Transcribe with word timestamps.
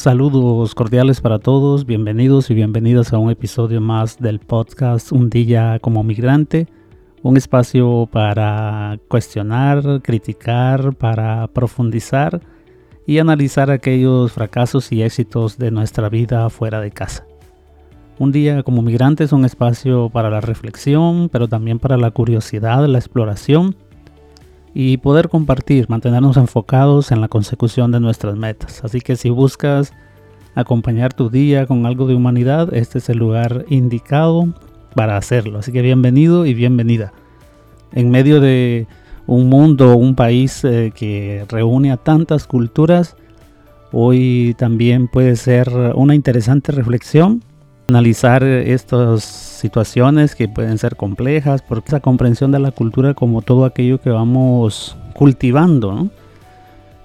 Saludos 0.00 0.74
cordiales 0.74 1.20
para 1.20 1.38
todos, 1.38 1.84
bienvenidos 1.84 2.48
y 2.48 2.54
bienvenidas 2.54 3.12
a 3.12 3.18
un 3.18 3.30
episodio 3.30 3.82
más 3.82 4.18
del 4.18 4.38
podcast 4.38 5.12
Un 5.12 5.28
día 5.28 5.78
como 5.78 6.02
migrante, 6.02 6.68
un 7.22 7.36
espacio 7.36 8.08
para 8.10 8.98
cuestionar, 9.08 10.00
criticar, 10.00 10.94
para 10.94 11.48
profundizar 11.48 12.40
y 13.06 13.18
analizar 13.18 13.70
aquellos 13.70 14.32
fracasos 14.32 14.90
y 14.90 15.02
éxitos 15.02 15.58
de 15.58 15.70
nuestra 15.70 16.08
vida 16.08 16.48
fuera 16.48 16.80
de 16.80 16.92
casa. 16.92 17.26
Un 18.18 18.32
día 18.32 18.62
como 18.62 18.80
migrante 18.80 19.24
es 19.24 19.32
un 19.32 19.44
espacio 19.44 20.08
para 20.08 20.30
la 20.30 20.40
reflexión, 20.40 21.28
pero 21.28 21.46
también 21.46 21.78
para 21.78 21.98
la 21.98 22.10
curiosidad, 22.10 22.86
la 22.86 22.98
exploración 22.98 23.76
y 24.74 24.98
poder 24.98 25.28
compartir, 25.28 25.88
mantenernos 25.88 26.36
enfocados 26.36 27.10
en 27.12 27.20
la 27.20 27.28
consecución 27.28 27.90
de 27.90 28.00
nuestras 28.00 28.36
metas. 28.36 28.84
Así 28.84 29.00
que 29.00 29.16
si 29.16 29.30
buscas 29.30 29.92
acompañar 30.54 31.12
tu 31.12 31.30
día 31.30 31.66
con 31.66 31.86
algo 31.86 32.06
de 32.06 32.14
humanidad, 32.14 32.72
este 32.74 32.98
es 32.98 33.08
el 33.08 33.18
lugar 33.18 33.64
indicado 33.68 34.48
para 34.94 35.16
hacerlo. 35.16 35.58
Así 35.58 35.72
que 35.72 35.82
bienvenido 35.82 36.46
y 36.46 36.54
bienvenida. 36.54 37.12
En 37.92 38.10
medio 38.10 38.40
de 38.40 38.86
un 39.26 39.48
mundo, 39.48 39.96
un 39.96 40.14
país 40.14 40.64
eh, 40.64 40.92
que 40.94 41.44
reúne 41.48 41.92
a 41.92 41.96
tantas 41.96 42.46
culturas, 42.46 43.16
hoy 43.92 44.54
también 44.58 45.08
puede 45.08 45.36
ser 45.36 45.68
una 45.94 46.14
interesante 46.14 46.72
reflexión 46.72 47.42
analizar 47.90 48.42
estas 48.42 49.22
situaciones 49.24 50.34
que 50.34 50.48
pueden 50.48 50.78
ser 50.78 50.96
complejas, 50.96 51.62
porque 51.62 51.88
esa 51.88 52.00
comprensión 52.00 52.50
de 52.50 52.58
la 52.58 52.70
cultura 52.70 53.14
como 53.14 53.42
todo 53.42 53.64
aquello 53.64 54.00
que 54.00 54.10
vamos 54.10 54.96
cultivando, 55.12 56.08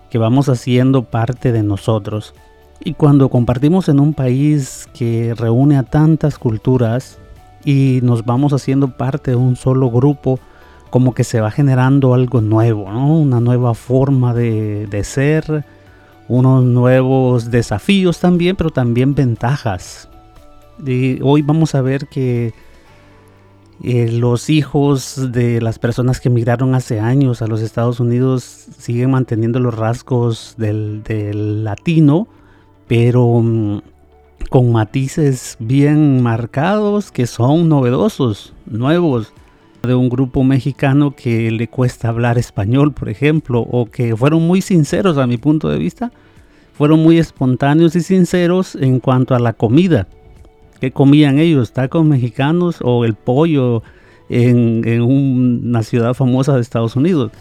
que 0.10 0.18
vamos 0.18 0.48
haciendo 0.48 1.04
parte 1.04 1.52
de 1.52 1.64
nosotros. 1.64 2.34
Y 2.80 2.94
cuando 2.94 3.30
compartimos 3.30 3.90
en 3.90 4.00
un 4.00 4.14
país 4.14 4.88
que 4.94 5.34
reúne 5.36 5.78
a 5.78 5.84
tantas 5.84 6.38
culturas 6.38 7.18
y 7.64 8.00
nos 8.04 8.24
vamos 8.26 8.54
haciendo 8.54 8.96
parte 8.96 9.32
de 9.32 9.38
un 9.38 9.56
solo 9.56 9.90
grupo, 9.90 10.40
como 10.92 11.14
que 11.14 11.24
se 11.24 11.42
va 11.42 11.52
generando 11.52 12.14
algo 12.14 12.42
nuevo, 12.42 12.84
una 12.84 13.40
nueva 13.42 13.74
forma 13.74 14.34
de, 14.34 14.88
de 14.88 15.04
ser, 15.04 15.66
unos 16.28 16.64
nuevos 16.64 17.52
desafíos 17.52 18.20
también, 18.20 18.56
pero 18.56 18.70
también 18.70 19.16
ventajas 19.16 20.10
hoy 21.22 21.42
vamos 21.42 21.76
a 21.76 21.82
ver 21.82 22.08
que 22.08 22.54
eh, 23.84 24.10
los 24.10 24.50
hijos 24.50 25.32
de 25.32 25.62
las 25.62 25.80
personas 25.80 26.20
que 26.20 26.30
emigraron 26.30 26.76
hace 26.76 27.00
años 27.00 27.42
a 27.42 27.48
los 27.48 27.62
Estados 27.62 28.00
Unidos 28.00 28.44
siguen 28.44 29.12
manteniendo 29.12 29.60
los 29.60 29.76
rasgos 29.76 30.56
del, 30.58 31.64
latino, 31.64 32.28
pero 32.88 33.42
mm, 33.42 33.82
con 34.50 34.72
matices 34.72 35.58
bien 35.60 36.24
marcados 36.24 37.12
que 37.12 37.28
son 37.28 37.68
novedosos, 37.68 38.54
nuevos 38.66 39.34
de 39.84 39.94
un 39.94 40.10
grupo 40.10 40.44
mexicano 40.44 41.16
que 41.16 41.52
le 41.52 41.68
cuesta 41.68 42.10
hablar 42.10 42.38
español, 42.38 42.94
por 42.94 43.10
ejemplo, 43.10 43.60
o 43.60 43.86
que 43.86 44.16
fueron 44.16 44.48
muy 44.48 44.62
sinceros 44.62 45.18
a 45.18 45.28
mi 45.28 45.38
punto 45.38 45.70
de 45.70 45.78
vista, 45.78 46.12
fueron 46.74 47.04
muy 47.04 47.20
espontáneos 47.20 47.96
y 47.96 48.02
sinceros 48.02 48.76
en 48.76 49.00
cuanto 49.00 49.36
a 49.36 49.40
la 49.40 49.54
comida. 49.54 50.08
¿Qué 50.80 50.92
comían 50.92 51.40
ellos? 51.40 51.72
¿Tacos 51.72 52.06
mexicanos 52.06 52.78
o 52.82 53.06
el 53.06 53.14
pollo 53.14 53.82
en, 54.30 55.02
una 55.02 55.84
ciudad 55.84 56.14
famosa 56.14 56.56
de 56.56 56.62
Estados 56.62 56.96
Unidos? 56.96 57.32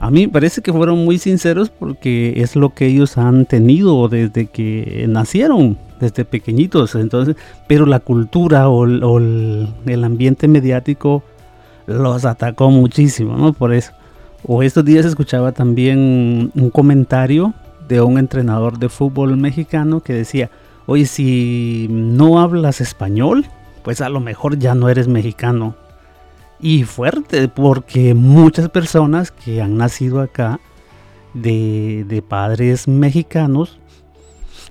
A 0.00 0.10
mí 0.10 0.26
me 0.26 0.32
parece 0.32 0.62
que 0.62 0.72
fueron 0.72 1.04
muy 1.04 1.18
sinceros 1.18 1.70
porque 1.70 2.34
es 2.36 2.54
lo 2.54 2.72
que 2.72 2.86
ellos 2.86 3.18
han 3.18 3.46
tenido 3.46 4.08
desde 4.08 4.46
que 4.46 5.06
nacieron, 5.08 5.76
desde 5.98 6.24
pequeñitos. 6.24 6.94
Entonces, 6.94 7.34
pero 7.66 7.84
la 7.84 7.98
cultura 7.98 8.68
o, 8.68 8.84
el, 8.84 10.04
ambiente 10.04 10.46
mediático 10.46 11.24
los 11.86 12.24
atacó 12.24 12.70
muchísimo, 12.70 13.36
¿no? 13.36 13.52
Por 13.52 13.74
eso. 13.74 13.92
O 14.44 14.62
estos 14.62 14.84
días 14.84 15.04
escuchaba 15.04 15.50
también 15.50 16.52
un 16.54 16.70
comentario 16.70 17.54
de 17.88 18.00
un 18.00 18.18
entrenador 18.18 18.78
de 18.78 18.88
fútbol 18.88 19.36
mexicano 19.36 20.00
que 20.00 20.12
decía, 20.12 20.48
Oye, 20.90 21.04
si 21.04 21.86
no 21.90 22.40
hablas 22.40 22.80
español, 22.80 23.44
pues 23.82 24.00
a 24.00 24.08
lo 24.08 24.20
mejor 24.20 24.58
ya 24.58 24.74
no 24.74 24.88
eres 24.88 25.06
mexicano. 25.06 25.76
Y 26.60 26.84
fuerte, 26.84 27.46
porque 27.48 28.14
muchas 28.14 28.70
personas 28.70 29.30
que 29.30 29.60
han 29.60 29.76
nacido 29.76 30.22
acá 30.22 30.60
de, 31.34 32.24
padres 32.26 32.88
mexicanos, 32.88 33.78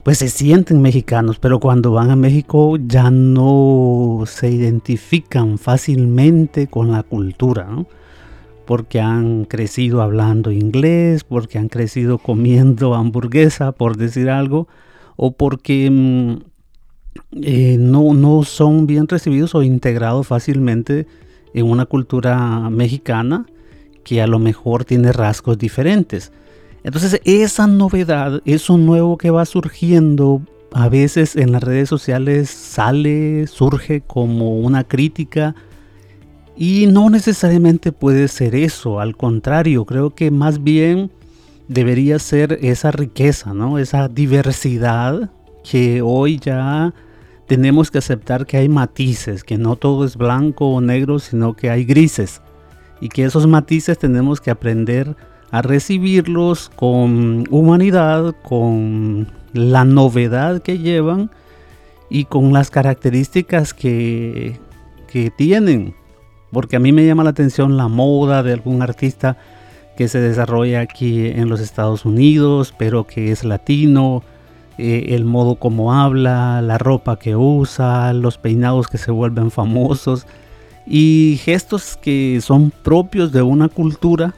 pues 0.01 0.17
se 0.17 0.29
sienten 0.29 0.81
mexicanos, 0.81 1.37
pero 1.37 1.59
cuando 1.59 1.91
van 1.91 2.09
a 2.09 2.15
México 2.15 2.77
ya 2.77 3.11
no 3.11 4.23
se 4.25 4.49
identifican 4.49 5.59
fácilmente 5.59 6.65
con 6.65 6.91
la 6.91 7.03
cultura, 7.03 7.67
porque 8.65 8.99
han 9.01 9.45
crecido 9.45 10.01
hablando 10.01 10.51
inglés, 10.51 11.23
porque 11.23 11.59
han 11.59 11.67
crecido 11.67 12.17
comiendo 12.17 12.95
hamburguesa, 12.95 13.71
por 13.71 13.97
decir 13.97 14.31
algo, 14.31 14.67
o 15.17 15.31
porque 15.31 15.89
mm, 15.91 16.37
eh, 17.41 17.75
no, 17.77 18.13
no 18.13 18.43
son 18.43 18.87
bien 18.87 19.07
recibidos 19.07 19.53
o 19.55 19.63
integrados 19.63 20.27
fácilmente 20.27 21.07
en 21.53 21.65
una 21.65 21.85
cultura 21.85 22.69
mexicana 22.69 23.45
que 24.03 24.21
a 24.21 24.27
lo 24.27 24.39
mejor 24.39 24.85
tiene 24.85 25.11
rasgos 25.11 25.57
diferentes. 25.57 26.31
Entonces 26.83 27.19
esa 27.25 27.67
novedad, 27.67 28.41
eso 28.45 28.77
nuevo 28.77 29.17
que 29.17 29.31
va 29.31 29.45
surgiendo, 29.45 30.41
a 30.71 30.87
veces 30.87 31.35
en 31.35 31.51
las 31.51 31.63
redes 31.63 31.89
sociales 31.89 32.49
sale, 32.49 33.47
surge 33.47 34.01
como 34.01 34.59
una 34.59 34.83
crítica 34.83 35.55
y 36.55 36.87
no 36.87 37.09
necesariamente 37.09 37.91
puede 37.91 38.27
ser 38.27 38.55
eso, 38.55 38.99
al 38.99 39.15
contrario, 39.17 39.85
creo 39.85 40.15
que 40.15 40.31
más 40.31 40.63
bien 40.63 41.11
debería 41.67 42.19
ser 42.19 42.59
esa 42.61 42.91
riqueza, 42.91 43.53
¿no? 43.53 43.77
Esa 43.77 44.07
diversidad 44.07 45.31
que 45.69 46.01
hoy 46.01 46.39
ya 46.39 46.93
tenemos 47.47 47.91
que 47.91 47.97
aceptar 47.97 48.45
que 48.45 48.57
hay 48.57 48.69
matices, 48.69 49.43
que 49.43 49.57
no 49.57 49.75
todo 49.75 50.05
es 50.05 50.17
blanco 50.17 50.67
o 50.67 50.81
negro, 50.81 51.19
sino 51.19 51.55
que 51.55 51.69
hay 51.69 51.85
grises. 51.85 52.41
Y 52.99 53.09
que 53.09 53.23
esos 53.23 53.47
matices 53.47 53.97
tenemos 53.97 54.41
que 54.41 54.51
aprender 54.51 55.15
a 55.51 55.61
recibirlos 55.61 56.69
con 56.75 57.45
humanidad, 57.49 58.35
con 58.43 59.31
la 59.53 59.85
novedad 59.85 60.61
que 60.61 60.79
llevan 60.79 61.31
y 62.09 62.25
con 62.25 62.53
las 62.53 62.69
características 62.69 63.73
que, 63.73 64.59
que 65.07 65.31
tienen. 65.31 65.95
Porque 66.51 66.75
a 66.75 66.79
mí 66.79 66.91
me 66.91 67.05
llama 67.05 67.23
la 67.23 67.29
atención 67.31 67.77
la 67.77 67.87
moda 67.87 68.43
de 68.43 68.53
algún 68.53 68.81
artista 68.81 69.37
que 69.97 70.07
se 70.07 70.21
desarrolla 70.21 70.81
aquí 70.81 71.25
en 71.25 71.49
los 71.49 71.59
Estados 71.59 72.05
Unidos, 72.05 72.73
pero 72.77 73.05
que 73.05 73.31
es 73.31 73.43
latino, 73.43 74.23
eh, 74.77 75.15
el 75.15 75.25
modo 75.25 75.55
como 75.55 75.91
habla, 75.91 76.61
la 76.61 76.77
ropa 76.77 77.17
que 77.17 77.35
usa, 77.35 78.13
los 78.13 78.37
peinados 78.37 78.87
que 78.87 78.99
se 78.99 79.09
vuelven 79.09 79.49
famosos 79.49 80.27
y 80.85 81.39
gestos 81.43 81.97
que 81.97 82.39
son 82.41 82.71
propios 82.83 83.31
de 83.31 83.41
una 83.41 83.69
cultura 83.69 84.35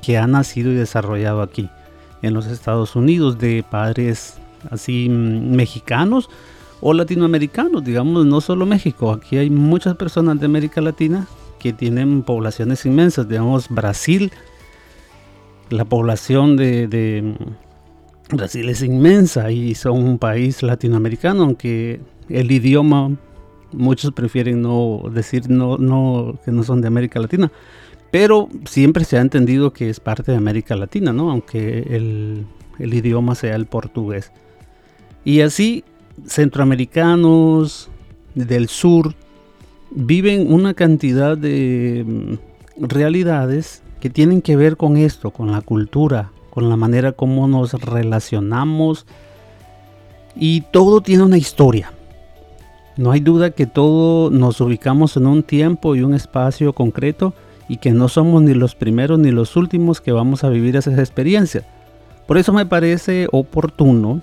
que 0.00 0.18
ha 0.18 0.26
nacido 0.28 0.70
y 0.70 0.76
desarrollado 0.76 1.42
aquí 1.42 1.68
en 2.22 2.32
los 2.32 2.46
Estados 2.46 2.94
Unidos 2.94 3.38
de 3.38 3.64
padres 3.68 4.34
así 4.70 5.08
mm, 5.08 5.50
mexicanos 5.50 6.30
o 6.80 6.92
latinoamericanos, 6.94 7.82
digamos, 7.82 8.24
no 8.24 8.40
solo 8.40 8.66
México, 8.66 9.10
aquí 9.10 9.36
hay 9.36 9.50
muchas 9.50 9.96
personas 9.96 10.38
de 10.38 10.46
América 10.46 10.80
Latina 10.80 11.26
que 11.58 11.72
tienen 11.72 12.22
poblaciones 12.22 12.86
inmensas, 12.86 13.28
digamos 13.28 13.68
Brasil, 13.68 14.30
la 15.70 15.84
población 15.84 16.56
de, 16.56 17.34
Brasil 18.30 18.68
es 18.68 18.82
inmensa 18.82 19.50
y 19.50 19.74
son 19.74 20.02
un 20.02 20.18
país 20.18 20.62
latinoamericano, 20.62 21.44
aunque 21.44 22.00
el 22.28 22.50
idioma 22.50 23.16
muchos 23.72 24.12
prefieren 24.12 24.62
no 24.62 25.02
decir 25.12 25.48
no, 25.48 25.76
no, 25.78 26.38
que 26.44 26.50
no 26.50 26.62
son 26.62 26.80
de 26.80 26.88
América 26.88 27.20
Latina. 27.20 27.52
Pero 28.10 28.48
siempre 28.64 29.04
se 29.04 29.18
ha 29.18 29.20
entendido 29.20 29.72
que 29.72 29.90
es 29.90 30.00
parte 30.00 30.32
de 30.32 30.38
América 30.38 30.76
Latina, 30.76 31.12
¿no? 31.12 31.30
Aunque 31.30 31.80
el, 31.90 32.46
el 32.78 32.94
idioma 32.94 33.34
sea 33.34 33.54
el 33.56 33.66
portugués. 33.66 34.32
Y 35.24 35.40
así, 35.40 35.84
centroamericanos 36.26 37.90
del 38.34 38.68
sur 38.68 39.14
viven 39.90 40.52
una 40.52 40.74
cantidad 40.74 41.36
de 41.36 42.04
mm, 42.06 42.84
realidades 42.84 43.82
que 44.06 44.10
tienen 44.10 44.40
que 44.40 44.54
ver 44.54 44.76
con 44.76 44.96
esto, 44.96 45.32
con 45.32 45.50
la 45.50 45.62
cultura, 45.62 46.30
con 46.50 46.68
la 46.68 46.76
manera 46.76 47.10
como 47.10 47.48
nos 47.48 47.72
relacionamos. 47.72 49.04
Y 50.36 50.60
todo 50.60 51.00
tiene 51.00 51.24
una 51.24 51.38
historia. 51.38 51.92
No 52.96 53.10
hay 53.10 53.18
duda 53.18 53.50
que 53.50 53.66
todo 53.66 54.30
nos 54.30 54.60
ubicamos 54.60 55.16
en 55.16 55.26
un 55.26 55.42
tiempo 55.42 55.96
y 55.96 56.02
un 56.02 56.14
espacio 56.14 56.72
concreto 56.72 57.34
y 57.68 57.78
que 57.78 57.90
no 57.90 58.06
somos 58.06 58.42
ni 58.42 58.54
los 58.54 58.76
primeros 58.76 59.18
ni 59.18 59.32
los 59.32 59.56
últimos 59.56 60.00
que 60.00 60.12
vamos 60.12 60.44
a 60.44 60.50
vivir 60.50 60.76
esas 60.76 61.00
experiencias. 61.00 61.64
Por 62.28 62.38
eso 62.38 62.52
me 62.52 62.64
parece 62.64 63.26
oportuno 63.32 64.22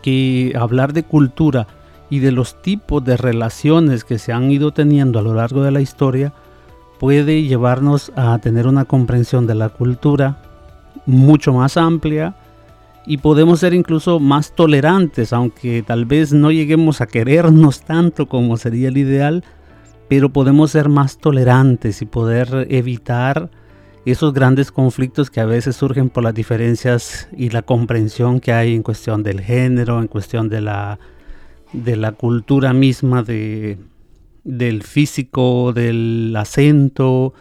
que 0.00 0.54
hablar 0.58 0.94
de 0.94 1.02
cultura 1.02 1.66
y 2.08 2.20
de 2.20 2.32
los 2.32 2.62
tipos 2.62 3.04
de 3.04 3.18
relaciones 3.18 4.04
que 4.04 4.18
se 4.18 4.32
han 4.32 4.50
ido 4.50 4.72
teniendo 4.72 5.18
a 5.18 5.22
lo 5.22 5.34
largo 5.34 5.62
de 5.62 5.70
la 5.70 5.82
historia 5.82 6.32
puede 6.98 7.42
llevarnos 7.42 8.12
a 8.16 8.38
tener 8.38 8.66
una 8.66 8.84
comprensión 8.84 9.46
de 9.46 9.54
la 9.54 9.68
cultura 9.68 10.38
mucho 11.06 11.52
más 11.52 11.76
amplia 11.76 12.36
y 13.06 13.18
podemos 13.18 13.60
ser 13.60 13.74
incluso 13.74 14.18
más 14.18 14.54
tolerantes, 14.54 15.32
aunque 15.32 15.82
tal 15.82 16.06
vez 16.06 16.32
no 16.32 16.50
lleguemos 16.50 17.00
a 17.00 17.06
querernos 17.06 17.82
tanto 17.82 18.26
como 18.26 18.56
sería 18.56 18.88
el 18.88 18.96
ideal, 18.96 19.44
pero 20.08 20.30
podemos 20.30 20.70
ser 20.70 20.88
más 20.88 21.18
tolerantes 21.18 22.00
y 22.00 22.06
poder 22.06 22.66
evitar 22.70 23.50
esos 24.06 24.32
grandes 24.32 24.70
conflictos 24.70 25.30
que 25.30 25.40
a 25.40 25.46
veces 25.46 25.76
surgen 25.76 26.10
por 26.10 26.24
las 26.24 26.34
diferencias 26.34 27.28
y 27.36 27.50
la 27.50 27.62
comprensión 27.62 28.40
que 28.40 28.52
hay 28.52 28.74
en 28.74 28.82
cuestión 28.82 29.22
del 29.22 29.40
género, 29.40 30.00
en 30.00 30.08
cuestión 30.08 30.48
de 30.48 30.60
la, 30.60 30.98
de 31.72 31.96
la 31.96 32.12
cultura 32.12 32.72
misma, 32.72 33.22
de, 33.22 33.78
del 34.44 34.82
físico, 34.82 35.72
del 35.72 36.34
acento, 36.36 37.34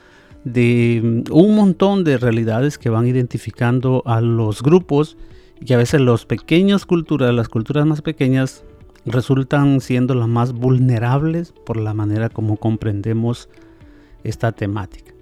de 0.43 1.23
un 1.31 1.55
montón 1.55 2.03
de 2.03 2.17
realidades 2.17 2.77
que 2.77 2.89
van 2.89 3.07
identificando 3.07 4.03
a 4.05 4.21
los 4.21 4.61
grupos 4.61 5.17
y 5.59 5.71
a 5.73 5.77
veces 5.77 6.01
los 6.01 6.25
pequeños 6.25 6.85
culturas, 6.85 7.33
las 7.33 7.47
culturas 7.47 7.85
más 7.85 8.01
pequeñas, 8.01 8.63
resultan 9.05 9.81
siendo 9.81 10.15
las 10.15 10.27
más 10.27 10.53
vulnerables 10.53 11.53
por 11.65 11.77
la 11.77 11.93
manera 11.93 12.29
como 12.29 12.57
comprendemos 12.57 13.49
esta 14.23 14.51
temática. 14.53 15.13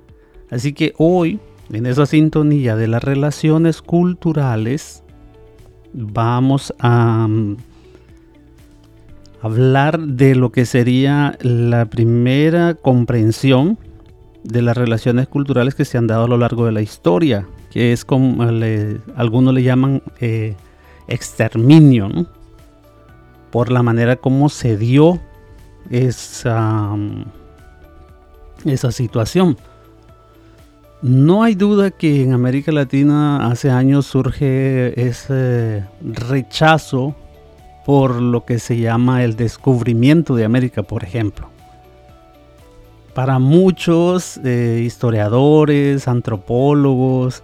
Así 0.50 0.74
que 0.74 0.94
hoy, 0.98 1.40
en 1.72 1.86
esa 1.86 2.06
sintonía 2.06 2.76
de 2.76 2.88
las 2.88 3.04
relaciones 3.04 3.82
culturales, 3.82 5.04
vamos 5.94 6.74
a 6.80 7.28
mm, 7.28 7.58
hablar 9.42 10.00
de 10.00 10.36
lo 10.36 10.52
que 10.52 10.66
sería 10.66 11.38
la 11.42 11.86
primera 11.86 12.76
comprensión 12.76 13.78
de 14.44 14.62
las 14.62 14.78
relaciones 14.78 15.28
culturales 15.28 15.76
que 15.76 15.86
se 15.86 15.98
han 15.98 16.08
dado 16.08 16.26
a 16.26 16.28
lo 16.28 16.38
largo 16.38 16.66
de 16.66 16.72
la 16.72 16.82
historia, 16.82 17.48
que 17.72 17.92
es 17.92 18.06
como 18.06 18.44
algunos 19.16 19.54
le 19.54 19.64
llaman 19.64 20.04
eh, 20.20 20.56
exterminio, 21.08 22.28
por 23.52 23.72
la 23.72 23.84
manera 23.84 24.16
como 24.16 24.50
se 24.50 24.78
dio 24.78 25.20
esa, 25.90 26.96
esa 28.66 28.92
situación. 28.92 29.58
No 31.02 31.44
hay 31.44 31.56
duda 31.56 31.90
que 31.90 32.22
en 32.22 32.34
América 32.34 32.72
Latina 32.72 33.48
hace 33.48 33.72
años 33.72 34.06
surge 34.06 35.08
ese 35.08 35.84
rechazo 36.02 37.16
por 37.86 38.22
lo 38.22 38.46
que 38.46 38.60
se 38.60 38.78
llama 38.78 39.24
el 39.24 39.36
descubrimiento 39.36 40.36
de 40.36 40.46
América, 40.46 40.84
por 40.84 41.04
ejemplo. 41.04 41.50
Para 43.14 43.40
muchos 43.40 44.40
eh, 44.44 44.82
historiadores, 44.86 46.08
antropólogos, 46.08 47.44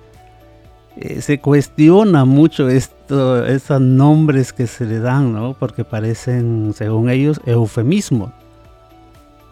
eh, 0.95 1.21
se 1.21 1.39
cuestiona 1.39 2.25
mucho 2.25 2.69
esto, 2.69 3.45
esos 3.45 3.81
nombres 3.81 4.53
que 4.53 4.65
se 4.65 4.85
le 4.85 4.99
dan, 4.99 5.33
¿no? 5.33 5.55
Porque 5.59 5.83
parecen, 5.83 6.73
según 6.75 7.09
ellos, 7.09 7.41
eufemismos. 7.45 8.31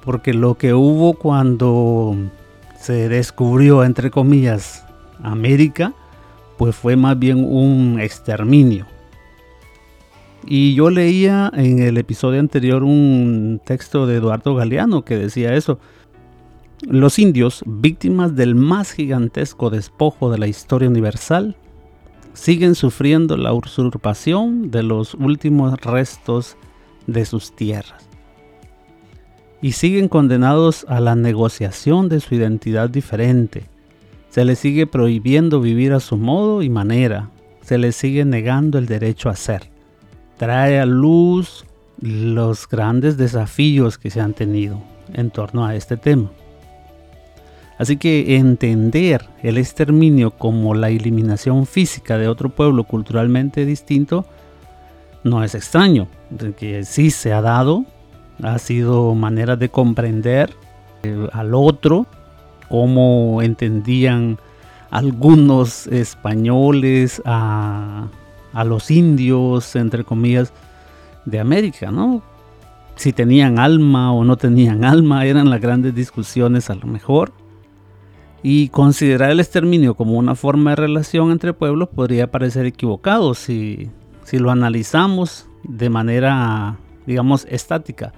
Porque 0.03 0.33
lo 0.33 0.55
que 0.55 0.73
hubo 0.73 1.15
cuando 1.15 2.15
se 2.79 3.09
descubrió, 3.09 3.83
entre 3.83 4.09
comillas, 4.09 4.85
América, 5.21 5.93
pues 6.57 6.75
fue 6.75 6.95
más 6.95 7.17
bien 7.17 7.43
un 7.43 7.99
exterminio. 7.99 8.85
Y 10.47 10.75
yo 10.75 10.91
leía 10.91 11.51
en 11.55 11.79
el 11.79 11.97
episodio 11.97 12.39
anterior 12.39 12.83
un 12.83 13.59
texto 13.65 14.05
de 14.05 14.17
Eduardo 14.17 14.53
Galeano 14.53 15.03
que 15.03 15.17
decía 15.17 15.55
eso, 15.55 15.79
los 16.87 17.17
indios, 17.17 17.63
víctimas 17.65 18.35
del 18.35 18.53
más 18.53 18.91
gigantesco 18.91 19.71
despojo 19.71 20.29
de 20.29 20.37
la 20.37 20.47
historia 20.47 20.87
universal, 20.87 21.55
siguen 22.33 22.75
sufriendo 22.75 23.37
la 23.37 23.53
usurpación 23.53 24.69
de 24.69 24.83
los 24.83 25.15
últimos 25.15 25.79
restos 25.81 26.57
de 27.07 27.25
sus 27.25 27.55
tierras 27.55 28.07
y 29.61 29.71
siguen 29.71 30.09
condenados 30.09 30.85
a 30.89 30.99
la 30.99 31.15
negociación 31.15 32.07
de 32.07 32.19
su 32.19 32.35
identidad 32.35 32.87
diferente. 32.87 33.67
Se 34.29 34.45
les 34.45 34.59
sigue 34.59 34.85
prohibiendo 34.85 35.59
vivir 35.59 35.93
a 35.93 35.99
su 35.99 36.17
modo 36.17 36.61
y 36.61 36.69
manera, 36.69 37.31
se 37.61 37.79
les 37.79 37.95
sigue 37.95 38.25
negando 38.25 38.77
el 38.77 38.85
derecho 38.85 39.29
a 39.29 39.35
ser. 39.35 39.74
Trae 40.37 40.79
a 40.79 40.85
luz 40.85 41.65
los 42.01 42.67
grandes 42.67 43.17
desafíos 43.17 43.97
que 43.97 44.09
se 44.09 44.21
han 44.21 44.33
tenido 44.33 44.81
en 45.13 45.31
torno 45.31 45.65
a 45.65 45.75
este 45.75 45.97
tema. 45.97 46.29
Así 47.77 47.97
que 47.97 48.37
entender 48.37 49.25
el 49.43 49.57
exterminio 49.57 50.31
como 50.31 50.73
la 50.75 50.89
eliminación 50.89 51.65
física 51.65 52.17
de 52.17 52.27
otro 52.27 52.49
pueblo 52.49 52.85
culturalmente 52.85 53.65
distinto 53.65 54.25
no 55.23 55.43
es 55.43 55.55
extraño, 55.55 56.07
que 56.57 56.85
sí 56.85 57.09
se 57.09 57.33
ha 57.33 57.41
dado, 57.41 57.83
ha 58.43 58.59
sido 58.59 59.15
manera 59.15 59.55
de 59.55 59.69
comprender 59.69 60.53
eh, 61.03 61.27
al 61.33 61.55
otro, 61.55 62.05
cómo 62.69 63.41
entendían 63.41 64.37
algunos 64.91 65.87
españoles 65.87 67.21
a, 67.25 68.07
a 68.55 68.63
los 68.63 68.89
indios, 68.89 69.75
entre 69.75 70.03
comillas, 70.03 70.53
de 71.25 71.39
América, 71.39 71.91
¿no? 71.91 72.23
Si 72.95 73.11
tenían 73.11 73.59
alma 73.59 74.13
o 74.13 74.23
no 74.23 74.37
tenían 74.37 74.85
alma, 74.85 75.25
eran 75.25 75.49
las 75.49 75.59
grandes 75.59 75.93
discusiones 75.93 76.69
a 76.69 76.75
lo 76.75 76.87
mejor 76.87 77.33
y 78.47 78.69
considerar 78.69 79.31
el 79.31 79.39
exterminio 79.39 79.95
como 79.95 80.13
una 80.13 80.35
forma 80.35 80.69
de 80.69 80.75
relación 80.75 81.31
entre 81.31 81.53
pueblos 81.53 81.89
podría 81.89 82.29
parecer 82.29 82.67
equivocado 82.67 83.33
si, 83.33 83.89
lo 84.31 84.51
analizamos 84.51 85.47
de 85.63 85.89
manera, 85.89 86.77
digamos, 87.07 87.47
estática. 87.49 88.13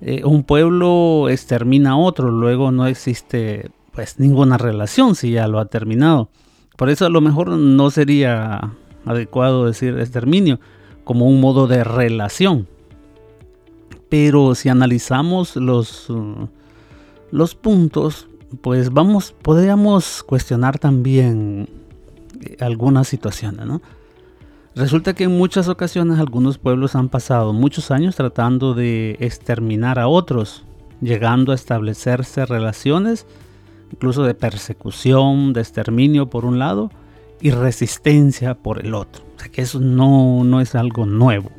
Eh, 0.00 0.22
un 0.24 0.42
pueblo 0.42 1.28
extermina 1.28 1.90
a 1.90 1.96
otro, 1.96 2.30
luego 2.30 2.72
no 2.72 2.86
existe 2.86 3.70
pues 3.92 4.18
ninguna 4.18 4.56
relación 4.56 5.14
si 5.14 5.32
ya 5.32 5.46
lo 5.46 5.60
ha 5.60 5.66
terminado. 5.66 6.30
Por 6.78 6.88
eso 6.88 7.04
a 7.04 7.10
lo 7.10 7.20
mejor 7.20 7.50
no 7.50 7.90
sería 7.90 8.72
adecuado 9.04 9.66
decir 9.66 9.98
exterminio 9.98 10.60
como 11.04 11.26
un 11.26 11.40
modo 11.40 11.66
de 11.66 11.84
relación. 11.84 12.66
Pero 14.08 14.54
si 14.54 14.68
analizamos 14.68 15.56
los, 15.56 16.10
uh, 16.10 16.48
los 17.30 17.54
puntos, 17.54 18.28
pues 18.60 18.90
vamos, 18.90 19.34
podríamos 19.42 20.22
cuestionar 20.22 20.78
también 20.78 21.68
eh, 22.40 22.56
algunas 22.60 23.08
situaciones, 23.08 23.66
¿no? 23.66 23.80
Resulta 24.74 25.14
que 25.14 25.24
en 25.24 25.36
muchas 25.36 25.68
ocasiones 25.68 26.20
algunos 26.20 26.58
pueblos 26.58 26.94
han 26.94 27.08
pasado 27.08 27.52
muchos 27.52 27.90
años 27.90 28.14
tratando 28.14 28.72
de 28.72 29.16
exterminar 29.18 29.98
a 29.98 30.06
otros, 30.06 30.64
llegando 31.00 31.50
a 31.52 31.56
establecerse 31.56 32.46
relaciones 32.46 33.26
incluso 33.92 34.22
de 34.22 34.34
persecución, 34.34 35.52
de 35.52 35.60
exterminio 35.60 36.30
por 36.30 36.44
un 36.44 36.58
lado 36.58 36.90
y 37.40 37.50
resistencia 37.50 38.54
por 38.54 38.84
el 38.84 38.94
otro. 38.94 39.24
O 39.36 39.40
sea 39.40 39.50
que 39.50 39.62
eso 39.62 39.80
no, 39.80 40.44
no 40.44 40.60
es 40.60 40.74
algo 40.74 41.06
nuevo 41.06 41.50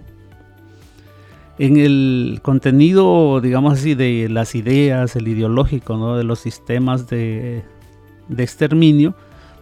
en 1.62 1.78
el 1.78 2.40
contenido, 2.42 3.40
digamos 3.40 3.74
así, 3.74 3.94
de 3.94 4.28
las 4.30 4.56
ideas, 4.56 5.16
el 5.16 5.28
ideológico, 5.28 5.96
¿no? 5.96 6.18
de 6.18 6.24
los 6.24 6.40
sistemas 6.40 7.08
de, 7.08 7.64
exterminio, 8.36 9.14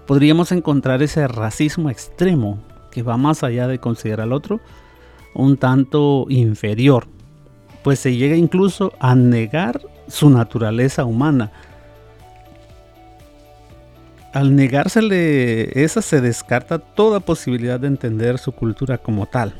podríamos 0.07 0.53
encontrar 0.53 1.03
ese 1.03 1.27
racismo 1.27 1.89
extremo 1.89 2.57
que 2.89 3.03
va 3.03 3.17
más 3.17 3.43
allá 3.43 3.67
de 3.67 3.79
considerar 3.79 4.21
al 4.27 4.31
otro 4.31 4.61
un 5.33 5.57
tanto 5.57 6.25
inferior, 6.29 7.05
pues 7.83 7.99
se 7.99 8.15
llega 8.15 8.37
incluso 8.37 8.93
a 9.01 9.13
negar 9.13 9.81
su 10.07 10.29
naturaleza 10.29 11.03
humana. 11.03 11.51
Al 14.33 14.55
negársele 14.55 15.83
esa 15.83 16.01
se 16.01 16.21
descarta 16.21 16.79
toda 16.79 17.19
posibilidad 17.19 17.79
de 17.79 17.87
entender 17.87 18.37
su 18.37 18.51
cultura 18.51 18.97
como 18.97 19.25
tal 19.25 19.55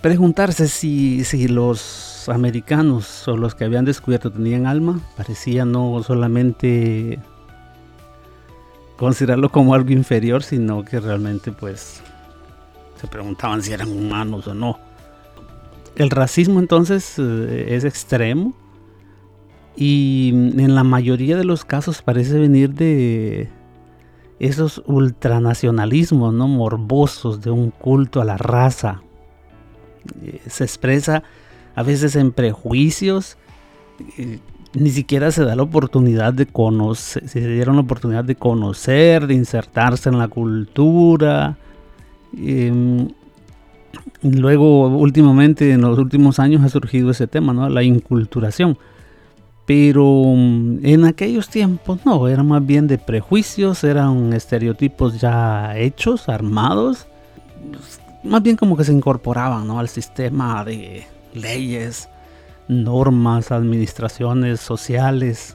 preguntarse 0.00 0.68
si, 0.68 1.24
si 1.24 1.48
los 1.48 2.28
americanos 2.28 3.26
o 3.28 3.36
los 3.36 3.54
que 3.54 3.64
habían 3.64 3.84
descubierto 3.84 4.30
tenían 4.30 4.66
alma, 4.66 5.00
parecía 5.16 5.64
no 5.64 6.02
solamente 6.02 7.18
considerarlo 8.96 9.50
como 9.50 9.74
algo 9.74 9.90
inferior, 9.90 10.42
sino 10.42 10.84
que 10.84 11.00
realmente 11.00 11.52
pues 11.52 12.00
se 13.00 13.06
preguntaban 13.06 13.62
si 13.62 13.72
eran 13.72 13.90
humanos 13.90 14.46
o 14.46 14.54
no. 14.54 14.78
El 15.96 16.10
racismo 16.10 16.60
entonces 16.60 17.14
eh, 17.18 17.66
es 17.70 17.84
extremo 17.84 18.54
y 19.80 20.30
en 20.30 20.74
la 20.74 20.82
mayoría 20.82 21.36
de 21.36 21.44
los 21.44 21.64
casos 21.64 22.02
parece 22.02 22.36
venir 22.36 22.74
de 22.74 23.48
esos 24.40 24.82
ultranacionalismos 24.86 26.34
no 26.34 26.48
morbosos 26.48 27.42
de 27.42 27.52
un 27.52 27.70
culto 27.70 28.20
a 28.20 28.24
la 28.24 28.36
raza. 28.36 29.02
Eh, 30.20 30.40
se 30.48 30.64
expresa 30.64 31.22
a 31.76 31.84
veces 31.84 32.16
en 32.16 32.32
prejuicios. 32.32 33.38
Eh, 34.18 34.40
ni 34.74 34.90
siquiera 34.90 35.30
se 35.30 35.44
da 35.44 35.54
la 35.54 35.62
oportunidad 35.62 36.34
de 36.34 36.46
conocer, 36.46 37.28
se 37.28 37.40
dieron 37.40 37.76
la 37.76 37.82
oportunidad 37.82 38.24
de 38.24 38.34
conocer, 38.34 39.28
de 39.28 39.34
insertarse 39.34 40.08
en 40.08 40.18
la 40.18 40.26
cultura. 40.26 41.56
Em, 42.36 43.10
luego, 44.22 44.88
últimamente, 44.88 45.70
en 45.70 45.82
los 45.82 46.00
últimos 46.00 46.40
años 46.40 46.64
ha 46.64 46.68
surgido 46.68 47.12
ese 47.12 47.28
tema, 47.28 47.52
¿no? 47.52 47.68
La 47.68 47.84
inculturación. 47.84 48.76
Pero 49.68 50.24
mm, 50.34 50.78
en 50.82 51.04
aquellos 51.04 51.50
tiempos 51.50 51.98
no, 52.06 52.26
era 52.26 52.42
más 52.42 52.64
bien 52.64 52.86
de 52.86 52.96
prejuicios, 52.96 53.84
eran 53.84 54.32
estereotipos 54.32 55.20
ya 55.20 55.76
hechos, 55.76 56.30
armados. 56.30 57.06
Más 58.24 58.42
bien 58.42 58.56
como 58.56 58.78
que 58.78 58.84
se 58.84 58.94
incorporaban 58.94 59.68
¿no? 59.68 59.78
al 59.78 59.90
sistema 59.90 60.64
de 60.64 61.06
leyes, 61.34 62.08
normas, 62.66 63.52
administraciones 63.52 64.58
sociales, 64.58 65.54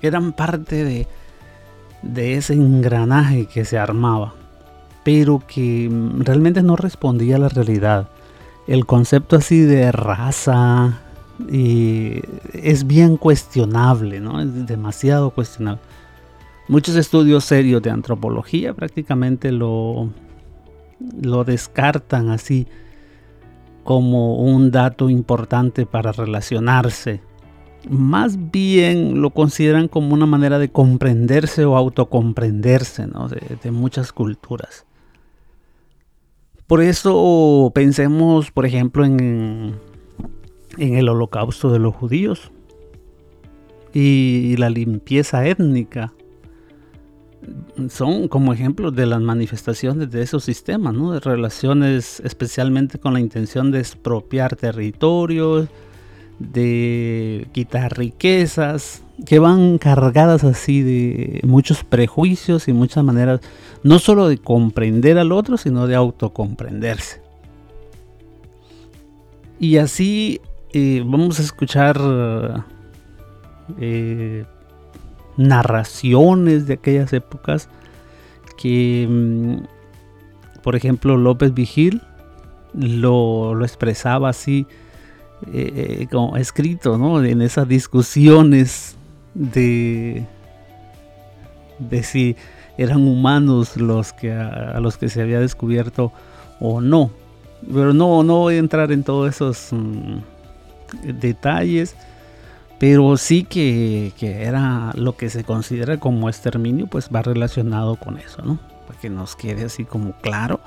eran 0.00 0.32
parte 0.32 0.82
de, 0.82 1.06
de 2.00 2.38
ese 2.38 2.54
engranaje 2.54 3.44
que 3.44 3.66
se 3.66 3.76
armaba, 3.76 4.32
pero 5.04 5.42
que 5.46 5.86
mm, 5.90 6.22
realmente 6.22 6.62
no 6.62 6.76
respondía 6.76 7.36
a 7.36 7.40
la 7.40 7.50
realidad. 7.50 8.08
El 8.66 8.86
concepto 8.86 9.36
así 9.36 9.60
de 9.60 9.92
raza 9.92 11.02
es 11.48 12.86
bien 12.86 13.16
cuestionable, 13.16 14.20
¿no? 14.20 14.40
Es 14.40 14.66
demasiado 14.66 15.30
cuestionable. 15.30 15.80
Muchos 16.68 16.96
estudios 16.96 17.44
serios 17.44 17.82
de 17.82 17.90
antropología 17.90 18.74
prácticamente 18.74 19.50
lo, 19.50 20.10
lo 21.20 21.44
descartan 21.44 22.30
así 22.30 22.66
como 23.82 24.36
un 24.36 24.70
dato 24.70 25.10
importante 25.10 25.86
para 25.86 26.12
relacionarse. 26.12 27.22
Más 27.88 28.50
bien 28.50 29.20
lo 29.22 29.30
consideran 29.30 29.88
como 29.88 30.14
una 30.14 30.26
manera 30.26 30.58
de 30.58 30.70
comprenderse 30.70 31.64
o 31.64 31.76
autocomprenderse 31.76 33.06
de, 33.62 33.70
muchas 33.70 34.12
culturas. 34.12 34.84
Por 36.66 36.82
eso 36.82 37.72
pensemos, 37.74 38.50
por 38.50 38.66
ejemplo, 38.66 39.04
en, 39.04 39.74
en 40.80 40.96
el 40.96 41.08
holocausto 41.08 41.70
de 41.70 41.78
los 41.78 41.94
judíos 41.94 42.50
y 43.92 44.56
la 44.56 44.70
limpieza 44.70 45.46
étnica 45.46 46.12
son 47.88 48.28
como 48.28 48.52
ejemplos 48.52 48.94
de 48.94 49.06
las 49.06 49.20
manifestaciones 49.20 50.10
de 50.10 50.22
esos 50.22 50.44
sistemas, 50.44 50.94
de 50.94 51.20
relaciones 51.20 52.20
especialmente 52.20 52.98
con 52.98 53.14
la 53.14 53.20
intención 53.20 53.70
de 53.70 53.80
expropiar 53.80 54.56
territorios, 54.56 55.68
de 56.38 57.46
quitar 57.52 57.96
riquezas, 57.96 59.02
que 59.26 59.38
van 59.38 59.78
cargadas 59.78 60.44
así 60.44 60.82
de 60.82 61.40
muchos 61.44 61.84
prejuicios 61.84 62.68
y 62.68 62.72
muchas 62.72 63.04
maneras, 63.04 63.40
no 63.82 63.98
solo 63.98 64.28
de 64.28 64.38
comprender 64.38 65.18
al 65.18 65.32
otro, 65.32 65.56
sino 65.56 65.86
de 65.86 65.94
autocomprenderse. 65.94 67.20
Y 69.58 69.76
así 69.76 70.40
eh, 70.72 71.02
vamos 71.04 71.40
a 71.40 71.42
escuchar 71.42 72.00
eh, 73.78 74.44
narraciones 75.36 76.66
de 76.66 76.74
aquellas 76.74 77.12
épocas 77.12 77.68
que, 78.56 79.06
mm, 79.08 79.56
por 80.62 80.76
ejemplo, 80.76 81.16
López 81.16 81.54
Vigil 81.54 82.02
lo, 82.74 83.60
expresaba 83.64 84.28
así, 84.28 84.66
eh, 85.52 86.06
como 86.10 86.36
escrito, 86.36 86.98
¿no? 86.98 87.24
En 87.24 87.42
esas 87.42 87.66
discusiones 87.66 88.96
de, 89.34 90.26
de 91.78 92.02
si 92.02 92.36
eran 92.78 93.06
humanos 93.06 93.76
los 93.76 94.12
que 94.12 94.32
a, 94.32 94.78
los 94.80 94.96
que 94.96 95.08
se 95.08 95.22
había 95.22 95.40
descubierto 95.40 96.12
o 96.60 96.80
no. 96.80 97.10
Pero 97.66 97.92
no, 97.92 98.22
no 98.22 98.38
voy 98.38 98.54
a 98.54 98.58
entrar 98.58 98.92
en 98.92 99.02
todos 99.02 99.34
esos 99.34 99.68
mm, 99.72 100.18
detalles 101.02 101.96
pero 102.80 103.18
sí 103.18 103.44
que, 103.44 104.14
era 104.22 104.92
lo 104.94 105.14
que 105.14 105.28
se 105.28 105.44
considera 105.44 106.00
como 106.00 106.30
exterminio, 106.30 106.86
pues 106.86 107.10
va 107.14 107.20
relacionado 107.20 107.96
con 107.96 108.16
eso, 108.16 108.40
¿no? 108.42 108.58
Para 108.86 108.98
que 108.98 109.10
nos 109.10 109.36
quede 109.36 109.64
así 109.64 109.84
como 109.84 110.14
claro 110.22 110.60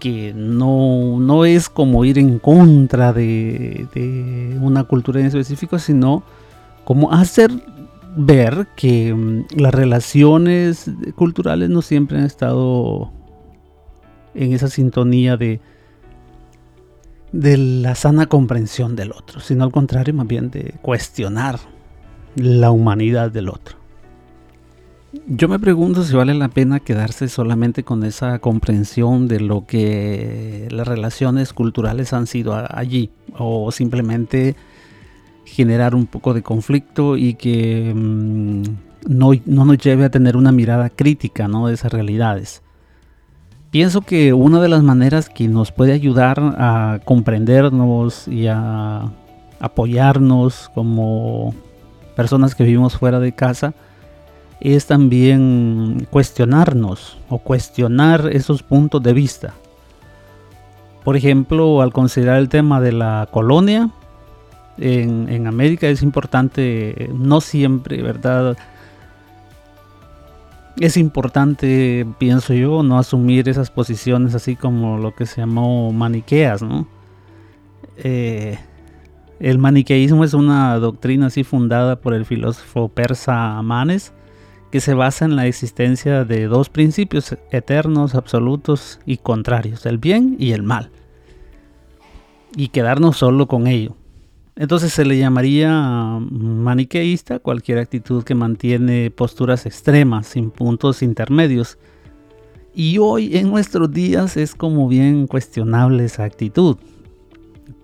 que 0.00 0.32
no, 0.34 1.20
no 1.20 1.44
es 1.44 1.68
como 1.68 2.04
ir 2.04 2.18
en 2.18 2.40
contra 2.40 3.12
de, 3.12 3.86
de, 3.94 4.58
una 4.60 4.82
cultura 4.82 5.20
en 5.20 5.26
específico, 5.26 5.78
sino 5.78 6.24
como 6.84 7.12
hacer 7.12 7.52
ver 8.16 8.66
que 8.74 9.14
mm, 9.14 9.60
las 9.60 9.72
relaciones 9.72 10.90
culturales 11.14 11.70
no 11.70 11.82
siempre 11.82 12.18
han 12.18 12.24
estado 12.24 13.12
en 14.34 14.54
esa 14.54 14.66
sintonía 14.66 15.36
de, 15.36 15.60
de 17.32 17.56
la 17.56 17.94
sana 17.94 18.26
comprensión 18.26 18.96
del 18.96 19.12
otro, 19.12 19.40
sino 19.40 19.64
al 19.64 19.72
contrario, 19.72 20.14
más 20.14 20.26
bien 20.26 20.50
de 20.50 20.74
cuestionar 20.82 21.58
la 22.36 22.70
humanidad 22.70 23.30
del 23.30 23.48
otro. 23.48 23.76
Yo 25.26 25.48
me 25.48 25.58
pregunto 25.58 26.04
si 26.04 26.14
vale 26.14 26.34
la 26.34 26.48
pena 26.48 26.80
quedarse 26.80 27.28
solamente 27.28 27.82
con 27.82 28.04
esa 28.04 28.38
comprensión 28.40 29.26
de 29.26 29.40
lo 29.40 29.64
que 29.66 30.68
las 30.70 30.86
relaciones 30.86 31.54
culturales 31.54 32.12
han 32.12 32.26
sido 32.26 32.54
allí, 32.54 33.10
o 33.38 33.72
simplemente 33.72 34.54
generar 35.44 35.94
un 35.94 36.06
poco 36.06 36.34
de 36.34 36.42
conflicto 36.42 37.16
y 37.16 37.34
que 37.34 37.92
mm, 37.94 38.62
no, 39.08 39.30
no, 39.46 39.64
nos 39.64 39.78
lleve 39.78 40.04
a 40.04 40.10
tener 40.10 40.36
una 40.36 40.52
mirada 40.52 40.90
crítica 40.90 41.48
¿no? 41.48 41.68
de 41.68 41.74
esas 41.74 41.92
realidades. 41.92 42.62
Pienso 43.70 44.00
que 44.00 44.32
una 44.32 44.60
de 44.62 44.68
las 44.68 44.82
maneras 44.82 45.28
que 45.28 45.46
nos 45.46 45.72
puede 45.72 45.92
ayudar 45.92 46.40
a 46.40 47.00
comprendernos 47.04 48.26
y 48.26 48.46
a 48.46 49.10
apoyarnos 49.60 50.70
como 50.74 51.54
personas 52.16 52.54
que 52.54 52.64
vivimos 52.64 52.96
fuera 52.96 53.20
de 53.20 53.32
casa 53.32 53.74
es 54.60 54.86
también 54.86 56.06
cuestionarnos 56.10 57.18
o 57.28 57.38
cuestionar 57.38 58.30
esos 58.32 58.62
puntos 58.62 59.02
de 59.02 59.12
vista. 59.12 59.54
Por 61.04 61.16
ejemplo, 61.16 61.82
al 61.82 61.92
considerar 61.92 62.38
el 62.38 62.48
tema 62.48 62.80
de 62.80 62.92
la 62.92 63.28
colonia 63.30 63.90
en, 64.78 65.46
América 65.46 65.88
es 65.88 66.02
importante, 66.02 67.10
no 67.14 67.42
siempre, 67.42 68.02
¿verdad? 68.02 68.56
Es 70.80 70.96
importante, 70.96 72.06
pienso 72.18 72.54
yo, 72.54 72.82
no 72.82 72.98
asumir 72.98 73.48
esas 73.48 73.70
posiciones 73.70 74.34
así 74.34 74.56
como 74.56 74.98
lo 74.98 75.14
que 75.14 75.26
se 75.26 75.40
llamó 75.40 75.92
maniqueas, 75.92 76.62
¿no? 76.62 76.86
Eh, 77.96 78.58
el 79.40 79.58
maniqueísmo 79.58 80.24
es 80.24 80.34
una 80.34 80.78
doctrina 80.78 81.26
así 81.26 81.44
fundada 81.44 82.00
por 82.00 82.14
el 82.14 82.26
filósofo 82.26 82.88
persa 82.88 83.60
Manes, 83.62 84.12
que 84.70 84.80
se 84.80 84.94
basa 84.94 85.24
en 85.24 85.36
la 85.36 85.46
existencia 85.46 86.24
de 86.24 86.46
dos 86.46 86.68
principios 86.68 87.36
eternos, 87.50 88.14
absolutos 88.14 89.00
y 89.06 89.16
contrarios, 89.16 89.86
el 89.86 89.98
bien 89.98 90.36
y 90.38 90.52
el 90.52 90.62
mal, 90.62 90.90
y 92.56 92.68
quedarnos 92.68 93.16
solo 93.16 93.48
con 93.48 93.66
ello. 93.66 93.97
Entonces 94.58 94.92
se 94.92 95.04
le 95.04 95.16
llamaría 95.16 96.18
maniqueísta 96.20 97.38
cualquier 97.38 97.78
actitud 97.78 98.24
que 98.24 98.34
mantiene 98.34 99.08
posturas 99.12 99.66
extremas, 99.66 100.26
sin 100.26 100.50
puntos 100.50 101.00
intermedios. 101.00 101.78
Y 102.74 102.98
hoy 102.98 103.36
en 103.36 103.50
nuestros 103.50 103.92
días 103.92 104.36
es 104.36 104.56
como 104.56 104.88
bien 104.88 105.28
cuestionable 105.28 106.04
esa 106.04 106.24
actitud, 106.24 106.76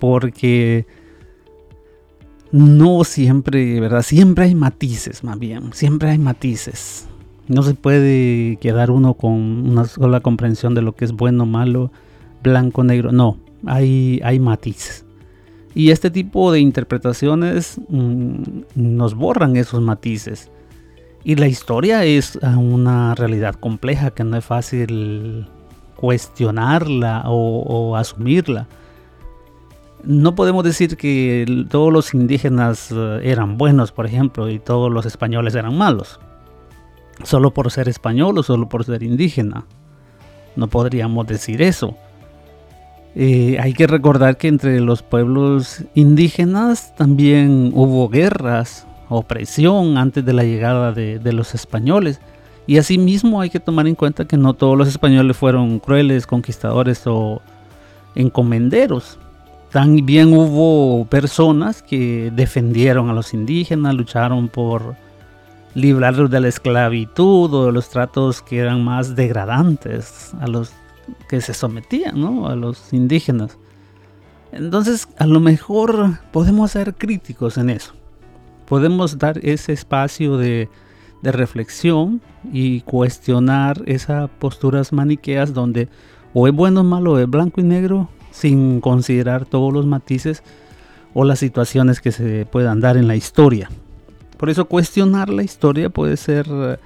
porque 0.01 0.85
no 2.51 3.05
siempre, 3.05 3.79
¿verdad? 3.79 4.03
Siempre 4.03 4.47
hay 4.47 4.57
matices, 4.57 5.23
más 5.23 5.39
bien, 5.39 5.73
siempre 5.73 6.11
hay 6.11 6.19
matices. 6.19 7.07
No 7.47 7.63
se 7.63 7.75
puede 7.75 8.57
quedar 8.57 8.91
uno 8.91 9.15
con 9.15 9.31
una 9.33 9.85
sola 9.85 10.19
comprensión 10.19 10.75
de 10.75 10.83
lo 10.83 10.97
que 10.97 11.05
es 11.05 11.13
bueno, 11.13 11.47
malo, 11.47 11.93
blanco, 12.43 12.83
negro. 12.83 13.13
No, 13.13 13.39
hay, 13.65 14.21
hay 14.25 14.41
matices. 14.41 15.05
Y 15.75 15.91
este 15.91 16.11
tipo 16.11 16.53
de 16.53 16.61
interpretaciones 16.61 17.81
mm, 17.89 18.43
nos 18.77 19.15
borran 19.15 19.57
esos 19.57 19.81
matices. 19.81 20.51
Y 21.25 21.37
la 21.37 21.49
historia 21.49 22.05
es 22.05 22.37
una 22.37 23.15
realidad 23.15 23.55
compleja 23.55 24.11
que 24.11 24.25
no 24.25 24.37
es 24.37 24.45
fácil 24.45 25.49
cuestionarla 25.97 27.25
o, 27.27 27.97
asumirla. 27.97 28.69
No 30.05 30.35
podemos 30.35 30.65
decir 30.65 30.99
que 30.99 31.65
todos 31.71 31.91
los 31.91 32.13
indígenas 32.13 32.93
eh, 32.93 33.21
eran 33.23 33.57
buenos, 33.57 33.91
por 33.91 34.05
ejemplo, 34.05 34.51
y 34.51 34.59
todos 34.59 34.93
los 34.93 35.07
españoles 35.07 35.55
eran 35.55 35.77
malos. 35.77 36.21
solo 37.23 37.55
por 37.55 37.71
ser 37.71 37.89
español 37.89 38.37
o 38.37 38.43
solo 38.43 38.69
por 38.69 38.85
ser 38.85 39.03
indígena. 39.03 39.65
No 40.57 40.69
podríamos 40.69 41.27
decir 41.27 41.63
eso. 41.63 41.97
Eh, 43.17 43.59
hay 43.61 43.75
que 43.75 43.87
recordar 43.87 44.37
que 44.37 44.49
entre 44.49 44.81
los 44.81 45.03
pueblos 45.03 45.85
indígenas 45.95 46.95
también 46.97 47.71
hubo 47.73 48.09
guerras, 48.09 48.87
opresión 49.09 49.99
antes 49.99 50.25
de 50.25 50.33
la 50.33 50.43
llegada 50.43 50.93
de, 50.93 51.33
los 51.33 51.55
españoles. 51.55 52.21
Y 52.67 52.79
asimismo 52.79 53.41
hay 53.41 53.51
que 53.51 53.61
tomar 53.61 53.87
en 53.87 53.95
cuenta 53.95 54.25
que 54.25 54.37
no 54.37 54.55
todos 54.55 54.77
los 54.77 54.89
españoles 54.89 55.37
fueron 55.37 55.79
crueles, 55.79 56.27
conquistadores 56.27 57.03
o 57.07 57.41
encomenderos. 58.15 59.19
También 59.71 60.33
hubo 60.33 61.05
personas 61.07 61.83
que 61.83 62.33
defendieron 62.35 63.11
a 63.11 63.13
los 63.13 63.35
indígenas, 63.35 63.95
lucharon 63.95 64.49
por 64.49 64.97
librarlos 65.75 66.31
de 66.31 66.41
la 66.41 66.49
esclavitud 66.49 67.53
o 67.53 67.67
de 67.67 67.73
los 67.73 67.91
tratos 67.91 68.41
que 68.41 68.59
eran 68.59 68.83
más 68.83 69.15
degradantes 69.15 70.33
a 70.41 70.47
los 70.47 70.73
que 71.29 71.41
se 71.41 71.55
sometían. 71.55 72.23
A 72.47 72.55
los 72.55 72.93
indígenas. 72.93 73.59
Entonces, 74.53 75.09
a 75.19 75.27
lo 75.27 75.41
mejor 75.41 76.19
podemos 76.33 76.71
ser 76.71 76.95
críticos 76.95 77.59
en 77.59 77.71
eso. 77.71 77.93
Podemos 78.67 79.19
dar 79.19 79.39
ese 79.45 79.73
espacio 79.73 80.37
de, 80.37 80.69
reflexión 81.23 82.21
y 82.53 82.83
cuestionar 82.83 83.83
esas 83.87 84.29
posturas 84.29 84.93
maniqueas 84.93 85.55
donde 85.55 85.89
o 86.35 86.47
es 86.47 86.53
bueno 86.53 86.83
o 86.83 86.85
malo, 86.85 87.19
es 87.19 87.27
blanco 87.29 87.63
y 87.63 87.65
negro, 87.65 88.11
sin 88.31 88.83
considerar 88.83 89.47
todos 89.47 89.73
los 89.73 89.87
matices 89.87 90.43
o 91.15 91.25
las 91.25 91.39
situaciones 91.39 92.03
que 92.03 92.13
se 92.13 92.45
puedan 92.45 92.81
dar 92.81 92.99
en 92.99 93.09
la 93.09 93.17
historia. 93.17 93.71
Por 94.37 94.51
eso 94.51 94.67
cuestionar 94.67 95.31
la 95.31 95.43
historia 95.43 95.89
puede 95.89 96.19
ser 96.19 96.47
eh, 96.51 96.77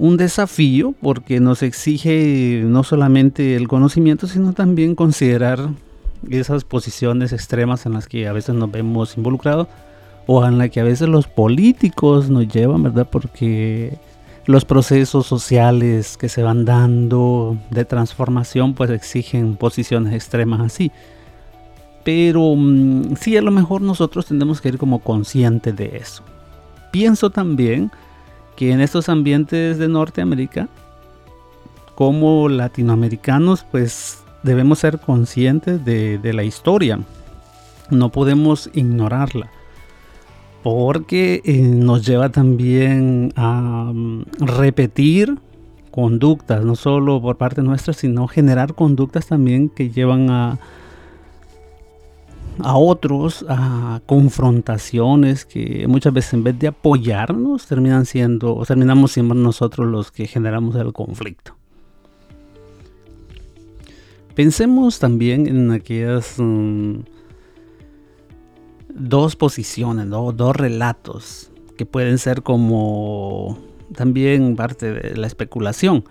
un 0.00 0.16
desafío 0.16 0.94
porque 1.02 1.40
nos 1.40 1.62
exige 1.62 2.62
no 2.64 2.84
solamente 2.84 3.54
el 3.54 3.68
conocimiento, 3.68 4.26
sino 4.26 4.54
también 4.54 4.94
considerar 4.94 5.68
esas 6.30 6.64
posiciones 6.64 7.34
extremas 7.34 7.84
en 7.84 7.92
las 7.92 8.08
que 8.08 8.26
a 8.26 8.32
veces 8.32 8.54
nos 8.54 8.70
vemos 8.72 9.18
involucrados 9.18 9.68
o 10.26 10.42
en 10.46 10.56
las 10.56 10.70
que 10.70 10.80
a 10.80 10.84
veces 10.84 11.06
los 11.06 11.26
políticos 11.26 12.30
nos 12.30 12.48
llevan, 12.48 12.82
¿verdad? 12.82 13.08
Porque 13.12 13.98
los 14.46 14.64
procesos 14.64 15.26
sociales 15.26 16.16
que 16.16 16.30
se 16.30 16.42
van 16.42 16.64
dando 16.64 17.58
de 17.70 17.84
transformación 17.84 18.72
pues 18.72 18.88
exigen 18.88 19.56
posiciones 19.56 20.14
extremas 20.14 20.60
así. 20.62 20.90
Pero 22.04 22.54
mm, 22.56 23.16
sí, 23.20 23.36
a 23.36 23.42
lo 23.42 23.50
mejor 23.50 23.82
nosotros 23.82 24.24
tenemos 24.24 24.62
que 24.62 24.70
ir 24.70 24.78
como 24.78 25.00
conscientes 25.00 25.76
de 25.76 25.98
eso. 25.98 26.22
Pienso 26.90 27.28
también 27.28 27.90
que 28.60 28.72
en 28.72 28.82
estos 28.82 29.08
ambientes 29.08 29.78
de 29.78 29.88
Norteamérica, 29.88 30.68
como 31.94 32.46
latinoamericanos, 32.50 33.64
pues 33.64 34.22
debemos 34.42 34.80
ser 34.80 35.00
conscientes 35.00 35.82
de, 35.82 36.32
la 36.34 36.44
historia. 36.44 37.00
No 37.88 38.12
podemos 38.12 38.68
ignorarla 38.74 39.50
porque 40.62 41.40
eh, 41.46 41.62
nos 41.62 42.04
lleva 42.04 42.28
también 42.28 43.32
a 43.34 43.92
mm, 43.94 44.24
repetir 44.40 45.38
conductas, 45.90 46.62
no 46.62 46.76
solo 46.76 47.18
por 47.22 47.38
parte 47.38 47.62
nuestra, 47.62 47.94
sino 47.94 48.28
generar 48.28 48.74
conductas 48.74 49.26
también 49.26 49.70
que 49.70 49.88
llevan 49.88 50.28
a, 50.28 50.58
a 52.64 52.76
otros 52.76 53.44
a 53.48 54.00
confrontaciones 54.06 55.44
que 55.44 55.86
muchas 55.88 56.12
veces 56.12 56.34
en 56.34 56.44
vez 56.44 56.58
de 56.58 56.68
apoyarnos 56.68 57.66
terminan 57.66 58.06
siendo 58.06 58.54
o 58.54 58.64
terminamos 58.66 59.12
siendo 59.12 59.34
nosotros 59.34 59.86
los 59.86 60.10
que 60.10 60.26
generamos 60.26 60.74
el 60.76 60.92
conflicto. 60.92 61.56
Pensemos 64.34 64.98
también 64.98 65.46
en 65.46 65.70
aquellas 65.70 66.36
mm, 66.38 67.00
dos 68.94 69.36
posiciones, 69.36 70.08
dos 70.08 70.56
relatos 70.56 71.50
que 71.76 71.86
pueden 71.86 72.18
ser 72.18 72.42
como 72.42 73.58
también 73.94 74.56
parte 74.56 74.92
de 74.92 75.16
la 75.16 75.26
especulación. 75.26 76.04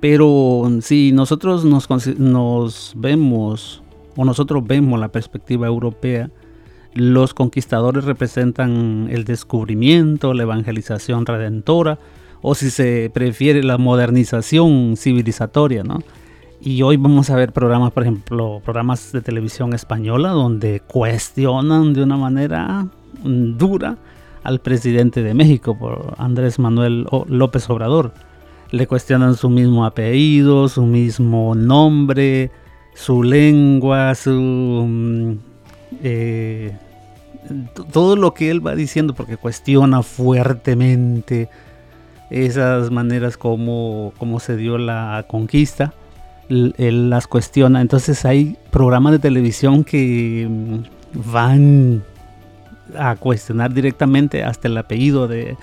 Pero 0.00 0.68
si 0.82 1.12
nosotros 1.12 1.64
nos, 1.64 1.88
nos 2.18 2.92
vemos 2.96 3.82
o 4.16 4.24
nosotros 4.24 4.66
vemos 4.66 4.98
la 4.98 5.08
perspectiva 5.08 5.66
europea, 5.66 6.30
los 6.94 7.34
conquistadores 7.34 8.04
representan 8.04 9.08
el 9.10 9.24
descubrimiento, 9.24 10.32
la 10.32 10.44
evangelización 10.44 11.26
redentora, 11.26 11.98
o 12.40 12.54
si 12.54 12.70
se 12.70 13.10
prefiere 13.12 13.62
la 13.62 13.76
modernización 13.76 14.96
civilizatoria, 14.96 15.82
¿no? 15.82 15.98
Y 16.60 16.80
hoy 16.82 16.96
vamos 16.96 17.28
a 17.28 17.36
ver 17.36 17.52
programas, 17.52 17.92
por 17.92 18.02
ejemplo, 18.04 18.62
programas 18.64 19.12
de 19.12 19.20
televisión 19.20 19.74
española 19.74 20.30
donde 20.30 20.80
cuestionan 20.80 21.92
de 21.92 22.02
una 22.02 22.16
manera 22.16 22.88
dura 23.22 23.98
al 24.42 24.60
presidente 24.60 25.22
de 25.22 25.34
México, 25.34 25.76
por 25.78 26.14
Andrés 26.18 26.58
Manuel 26.58 27.06
López 27.28 27.68
Obrador. 27.68 28.14
Le 28.70 28.86
cuestionan 28.86 29.34
su 29.34 29.50
mismo 29.50 29.84
apellido, 29.84 30.68
su 30.68 30.84
mismo 30.84 31.54
nombre, 31.54 32.50
su 32.96 33.22
lengua, 33.22 34.14
su... 34.14 34.32
Mm, 34.32 35.32
eh, 36.02 36.76
todo 37.92 38.16
lo 38.16 38.34
que 38.34 38.50
él 38.50 38.66
va 38.66 38.74
diciendo, 38.74 39.14
porque 39.14 39.36
cuestiona 39.36 40.02
fuertemente 40.02 41.48
esas 42.30 42.90
maneras 42.90 43.36
como, 43.36 44.12
se 44.40 44.56
dio 44.56 44.78
la 44.78 45.24
conquista 45.28 45.92
él 46.48 47.10
las 47.10 47.26
cuestiona. 47.26 47.80
Entonces 47.80 48.24
hay 48.24 48.56
programas 48.70 49.12
de 49.12 49.18
televisión 49.18 49.84
que 49.84 50.46
mm, 50.48 50.78
van 51.32 52.02
a 52.96 53.16
cuestionar 53.16 53.74
directamente 53.74 54.44
hasta 54.44 54.68
el 54.68 54.78
apellido 54.78 55.28
de, 55.28 55.56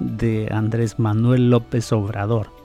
de 0.00 0.48
Andrés 0.50 0.98
Manuel 0.98 1.50
López 1.50 1.92
Obrador. 1.92 2.61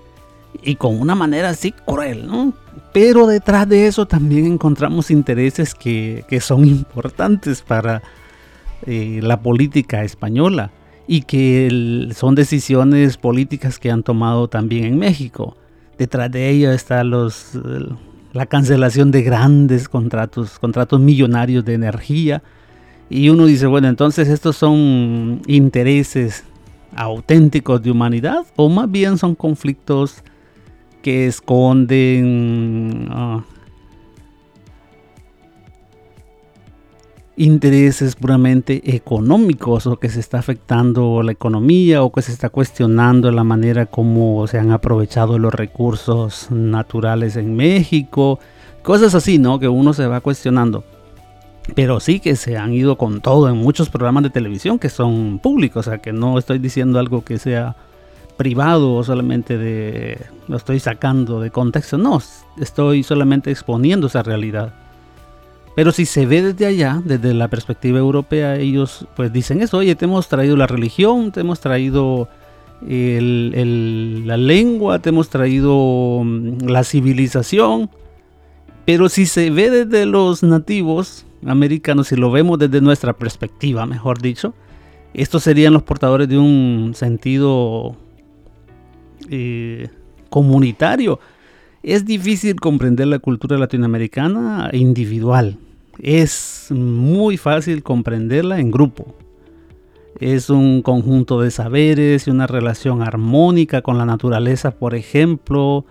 Y 0.61 0.75
con 0.75 0.99
una 0.99 1.15
manera 1.15 1.49
así 1.49 1.71
cruel, 1.71 2.27
¿no? 2.27 2.53
Pero 2.93 3.27
detrás 3.27 3.67
de 3.69 3.87
eso 3.87 4.05
también 4.05 4.45
encontramos 4.45 5.11
intereses 5.11 5.75
que, 5.75 6.25
son 6.41 6.65
importantes 6.65 7.61
para 7.61 8.01
eh, 8.85 9.19
la 9.21 9.41
política 9.41 10.03
española 10.03 10.71
y 11.07 11.21
que 11.21 12.09
son 12.15 12.35
decisiones 12.35 13.17
políticas 13.17 13.79
que 13.79 13.91
han 13.91 14.03
tomado 14.03 14.47
también 14.47 14.85
en 14.85 14.97
México. 14.97 15.55
Detrás 15.97 16.31
de 16.31 16.49
ello 16.49 16.71
está 16.71 17.03
los, 17.03 17.51
la 18.33 18.45
cancelación 18.45 19.09
de 19.11 19.23
grandes 19.23 19.89
contratos, 19.89 20.59
contratos 20.59 20.99
millonarios 20.99 21.63
de 21.65 21.73
energía. 21.73 22.43
Y 23.09 23.29
uno 23.29 23.45
dice, 23.45 23.67
bueno, 23.67 23.87
entonces 23.87 24.27
estos 24.27 24.57
son 24.57 25.41
intereses 25.47 26.43
auténticos 26.95 27.81
de 27.81 27.91
humanidad 27.91 28.45
o 28.55 28.69
más 28.69 28.89
bien 28.89 29.17
son 29.17 29.35
conflictos 29.35 30.23
que 31.07 31.25
esconden 31.25 33.07
ah, 33.11 33.41
intereses 37.37 38.17
puramente 38.17 38.93
económicos 38.93 39.87
o 39.87 39.95
que 39.95 40.09
se 40.09 40.19
está 40.19 40.39
afectando 40.39 41.23
la 41.23 41.31
economía 41.31 42.03
o 42.03 42.11
que 42.11 42.21
se 42.21 42.33
está 42.33 42.49
cuestionando 42.49 43.31
la 43.31 43.45
manera 43.45 43.85
como 43.85 44.47
se 44.47 44.59
han 44.59 44.71
aprovechado 44.71 45.39
los 45.39 45.53
recursos 45.53 46.51
naturales 46.51 47.37
en 47.37 47.55
México, 47.55 48.39
cosas 48.83 49.15
así, 49.15 49.37
¿no? 49.37 49.59
Que 49.59 49.69
uno 49.69 49.93
se 49.93 50.07
va 50.07 50.19
cuestionando. 50.19 50.83
Pero 51.73 52.01
sí 52.01 52.19
que 52.19 52.35
se 52.35 52.57
han 52.57 52.73
ido 52.73 52.97
con 52.97 53.21
todo 53.21 53.47
en 53.47 53.55
muchos 53.55 53.89
programas 53.89 54.23
de 54.23 54.29
televisión 54.29 54.77
que 54.77 54.89
son 54.89 55.39
públicos, 55.39 55.87
o 55.87 55.89
sea 55.89 55.99
que 55.99 56.11
no 56.11 56.37
estoy 56.37 56.59
diciendo 56.59 56.99
algo 56.99 57.23
que 57.23 57.37
sea 57.37 57.77
privado 58.37 58.93
o 58.93 59.03
solamente 59.03 59.57
de 59.57 60.17
lo 60.47 60.57
estoy 60.57 60.79
sacando 60.79 61.41
de 61.41 61.51
contexto, 61.51 61.97
no, 61.97 62.21
estoy 62.57 63.03
solamente 63.03 63.51
exponiendo 63.51 64.07
esa 64.07 64.23
realidad. 64.23 64.73
Pero 65.75 65.91
si 65.91 66.05
se 66.05 66.25
ve 66.25 66.41
desde 66.41 66.65
allá, 66.65 67.01
desde 67.03 67.33
la 67.33 67.49
perspectiva 67.49 67.99
europea, 67.99 68.55
ellos 68.55 69.05
pues 69.15 69.31
dicen 69.31 69.61
eso, 69.61 69.77
oye, 69.77 69.95
te 69.95 70.05
hemos 70.05 70.27
traído 70.27 70.55
la 70.55 70.65
religión, 70.65 71.31
te 71.31 71.41
hemos 71.41 71.59
traído 71.59 72.27
la 72.81 74.37
lengua, 74.37 74.99
te 74.99 75.09
hemos 75.09 75.29
traído 75.29 76.21
mm, 76.23 76.67
la 76.67 76.83
civilización. 76.83 77.89
Pero 78.85 79.09
si 79.09 79.25
se 79.25 79.51
ve 79.51 79.69
desde 79.69 80.05
los 80.05 80.41
nativos 80.43 81.25
americanos, 81.45 82.07
si 82.07 82.15
lo 82.15 82.31
vemos 82.31 82.57
desde 82.57 82.81
nuestra 82.81 83.13
perspectiva, 83.13 83.85
mejor 83.85 84.19
dicho, 84.21 84.53
estos 85.13 85.43
serían 85.43 85.73
los 85.73 85.83
portadores 85.83 86.27
de 86.27 86.37
un 86.37 86.93
sentido 86.95 87.97
eh, 89.29 89.89
comunitario. 90.29 91.19
Es 91.83 92.05
difícil 92.05 92.59
comprender 92.59 93.07
la 93.07 93.19
cultura 93.19 93.57
latinoamericana 93.57 94.69
individual 94.73 95.57
es 95.99 96.67
muy 96.69 97.37
fácil 97.37 97.83
comprenderla 97.83 98.59
en 98.59 98.71
grupo. 98.71 99.15
es 100.19 100.49
un 100.49 100.81
conjunto 100.81 101.41
de 101.41 101.51
saberes 101.51 102.25
y 102.25 102.31
una 102.31 102.47
relación 102.47 103.03
armónica 103.03 103.83
con 103.83 103.99
la 103.99 104.05
naturaleza, 104.05 104.71
por 104.71 104.95
ejemplo, 104.95 105.85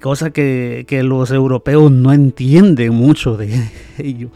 cosa 0.00 0.30
que, 0.30 0.86
los 1.04 1.30
europeos 1.30 1.92
no 1.92 2.14
entienden 2.14 2.94
mucho 2.94 3.36
de 3.36 3.70
ello. 3.98 4.30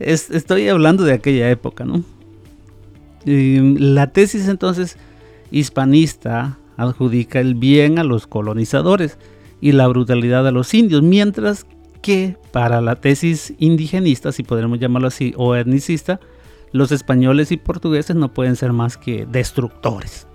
estoy 0.00 0.68
hablando 0.68 1.04
de 1.04 1.12
aquella 1.12 1.50
época, 1.50 1.84
¿no? 1.84 2.02
la 3.24 4.08
tesis 4.08 4.48
entonces 4.48 4.96
hispanista 5.52 6.58
adjudica 6.82 7.40
el 7.40 7.54
bien 7.54 7.98
a 7.98 8.04
los 8.04 8.26
colonizadores 8.26 9.18
y 9.60 9.72
la 9.72 9.86
brutalidad 9.88 10.46
a 10.46 10.50
los 10.50 10.74
indios, 10.74 11.02
mientras 11.02 11.66
que 12.02 12.36
para 12.50 12.80
la 12.80 12.96
tesis 12.96 13.54
indigenista, 13.58 14.32
si 14.32 14.42
podremos 14.42 14.78
llamarlo 14.78 15.08
así, 15.08 15.32
o 15.36 15.54
etnicista, 15.54 16.20
los 16.72 16.90
españoles 16.90 17.52
y 17.52 17.56
portugueses 17.56 18.16
no 18.16 18.32
pueden 18.32 18.56
ser 18.56 18.72
más 18.72 18.96
que 18.96 19.26
destructores. 19.26 20.26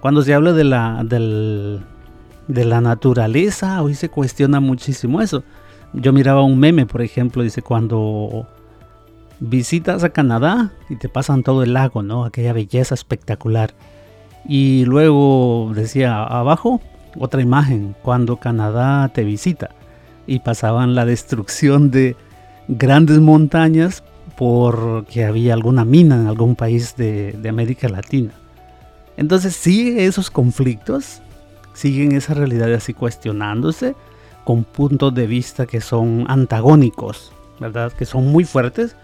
Cuando 0.00 0.22
se 0.22 0.32
habla 0.32 0.52
de 0.52 0.64
la, 0.64 1.04
de 1.04 2.64
la 2.64 2.80
naturaleza, 2.80 3.82
hoy 3.82 3.94
se 3.94 4.08
cuestiona 4.08 4.60
muchísimo 4.60 5.20
eso. 5.20 5.42
Yo 5.92 6.12
miraba 6.12 6.42
un 6.42 6.58
meme, 6.58 6.86
por 6.86 7.02
ejemplo, 7.02 7.42
dice 7.42 7.62
cuando 7.62 8.46
visitas 9.40 10.04
a 10.04 10.10
Canadá 10.10 10.72
y 10.88 10.96
te 10.96 11.08
pasan 11.08 11.42
todo 11.42 11.62
el 11.62 11.72
lago, 11.72 12.02
¿no? 12.02 12.24
Aquella 12.24 12.52
belleza 12.52 12.94
espectacular. 12.94 13.74
Y 14.48 14.86
luego 14.86 15.70
decía 15.74 16.24
abajo 16.24 16.80
otra 17.18 17.42
imagen, 17.42 17.94
cuando 18.02 18.36
Canadá 18.36 19.08
te 19.08 19.22
visita. 19.22 19.70
Y 20.26 20.40
pasaban 20.40 20.94
la 20.94 21.04
destrucción 21.04 21.90
de 21.90 22.16
grandes 22.66 23.18
montañas 23.18 24.02
porque 24.36 25.24
había 25.24 25.54
alguna 25.54 25.84
mina 25.84 26.14
en 26.16 26.26
algún 26.26 26.54
país 26.54 26.96
de, 26.96 27.38
América 27.48 27.88
Latina. 27.88 28.32
Entonces 29.16 29.56
sigue 29.56 30.06
esos 30.06 30.30
conflictos, 30.30 31.22
siguen 31.72 32.12
esa 32.12 32.34
realidad 32.34 32.72
así 32.72 32.94
cuestionándose 32.94 33.96
con 34.44 34.64
puntos 34.64 35.12
de 35.14 35.26
vista 35.26 35.66
que 35.66 35.80
son 35.80 36.24
antagónicos, 36.28 37.32
¿verdad? 37.58 37.92
Que 37.92 38.06
son 38.06 38.28
muy 38.28 38.44
fuertes 38.44 38.94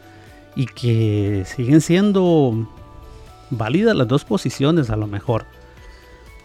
y 0.55 0.67
que 0.67 1.45
siguen 1.47 1.81
siendo 1.81 2.69
válidas 3.57 3.97
las 3.97 4.09
dos 4.09 4.25
posiciones 4.25 4.91
a 4.91 4.97
lo 4.97 5.07
mejor. 5.07 5.47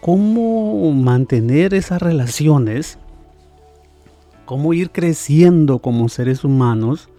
¿Cómo 0.02 0.92
mantener 0.94 1.74
esas 1.74 2.02
relaciones? 2.02 2.98
¿Cómo 4.46 4.74
ir 4.74 4.92
creciendo 4.92 5.80
como 5.80 6.10
seres 6.10 6.44
humanos? 6.44 7.10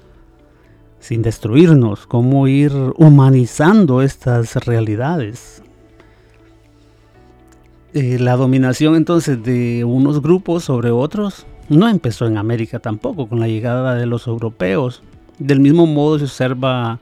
sin 1.01 1.23
destruirnos, 1.23 2.07
cómo 2.07 2.47
ir 2.47 2.73
humanizando 2.97 4.03
estas 4.03 4.55
realidades. 4.67 5.63
Eh, 7.93 8.19
la 8.21 8.37
dominación 8.37 8.95
entonces 8.95 9.43
de 9.43 9.85
unos 9.85 10.23
grupos 10.23 10.65
sobre 10.65 10.93
otros 10.93 11.47
no 11.69 11.89
empezó 11.89 12.27
en 12.27 12.37
América 12.37 12.79
tampoco 12.79 13.29
con 13.29 13.41
la 13.41 13.49
llegada 13.49 13.95
de 13.95 14.07
los 14.07 14.27
europeos. 14.27 15.03
Del 15.39 15.59
mismo 15.59 15.87
modo 15.87 16.19
se 16.19 16.25
observa 16.25 17.01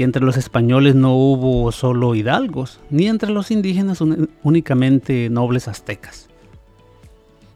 que 0.00 0.04
entre 0.04 0.24
los 0.24 0.38
españoles 0.38 0.94
no 0.94 1.14
hubo 1.14 1.70
solo 1.72 2.14
hidalgos, 2.14 2.80
ni 2.88 3.06
entre 3.06 3.30
los 3.30 3.50
indígenas 3.50 3.98
únicamente 4.42 5.28
nobles 5.28 5.68
aztecas. 5.68 6.30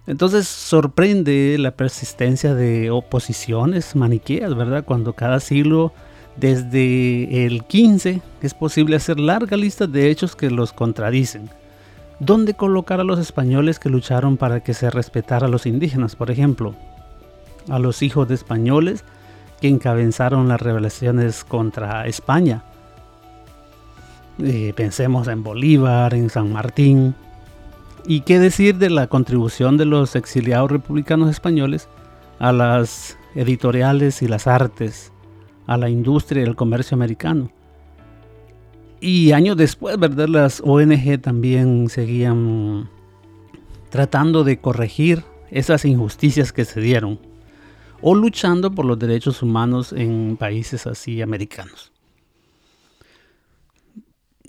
Entonces 0.06 0.46
sorprende 0.46 1.56
la 1.58 1.70
persistencia 1.70 2.54
de 2.54 2.90
oposiciones 2.90 3.96
maniqueas, 3.96 4.54
¿verdad? 4.54 4.84
Cuando 4.84 5.14
cada 5.14 5.40
siglo, 5.40 5.94
desde 6.36 7.46
el 7.46 7.64
15, 7.64 8.20
es 8.42 8.52
posible 8.52 8.96
hacer 8.96 9.18
larga 9.18 9.56
lista 9.56 9.86
de 9.86 10.10
hechos 10.10 10.36
que 10.36 10.50
los 10.50 10.74
contradicen. 10.74 11.48
¿Dónde 12.20 12.52
colocar 12.52 13.00
a 13.00 13.04
los 13.04 13.18
españoles 13.18 13.78
que 13.78 13.88
lucharon 13.88 14.36
para 14.36 14.60
que 14.60 14.74
se 14.74 14.90
respetara 14.90 15.46
a 15.46 15.50
los 15.50 15.64
indígenas, 15.64 16.14
por 16.14 16.30
ejemplo? 16.30 16.74
A 17.70 17.78
los 17.78 18.02
hijos 18.02 18.28
de 18.28 18.34
españoles 18.34 19.02
que 19.64 19.68
encabezaron 19.68 20.46
las 20.46 20.60
rebeliaciones 20.60 21.42
contra 21.42 22.06
España. 22.06 22.64
Eh, 24.38 24.74
pensemos 24.76 25.26
en 25.26 25.42
Bolívar, 25.42 26.12
en 26.12 26.28
San 26.28 26.52
Martín, 26.52 27.14
¿Y 28.06 28.20
qué 28.20 28.38
decir 28.38 28.76
de 28.76 28.90
la 28.90 29.06
contribución 29.06 29.78
de 29.78 29.86
los 29.86 30.16
exiliados 30.16 30.70
republicanos 30.70 31.30
españoles 31.30 31.88
a 32.38 32.52
las 32.52 33.16
editoriales 33.34 34.20
y 34.20 34.28
las 34.28 34.46
artes, 34.46 35.10
a 35.66 35.78
la 35.78 35.88
industria 35.88 36.42
y 36.42 36.46
el 36.46 36.56
comercio 36.56 36.94
americano? 36.94 37.50
Y 39.00 39.32
años 39.32 39.56
después, 39.56 39.98
¿verdad? 39.98 40.28
Las 40.28 40.60
ONG 40.62 41.22
también 41.22 41.88
seguían 41.88 42.90
tratando 43.88 44.44
de 44.44 44.58
corregir 44.58 45.24
esas 45.50 45.86
injusticias 45.86 46.52
que 46.52 46.66
se 46.66 46.82
dieron 46.82 47.18
o 48.00 48.14
luchando 48.14 48.70
por 48.70 48.84
los 48.84 48.98
derechos 48.98 49.42
humanos 49.42 49.92
en 49.92 50.36
países 50.36 50.86
así 50.86 51.22
americanos. 51.22 51.92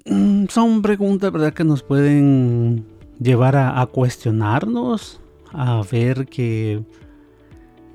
Mm, 0.06 0.46
son 0.50 0.82
preguntas, 0.82 1.32
¿verdad?, 1.32 1.54
que 1.54 1.64
nos 1.64 1.82
pueden 1.82 2.86
llevar 3.20 3.56
a, 3.56 3.86
cuestionarnos, 3.88 5.20
a 5.52 5.82
ver 5.90 6.28
que 6.28 6.84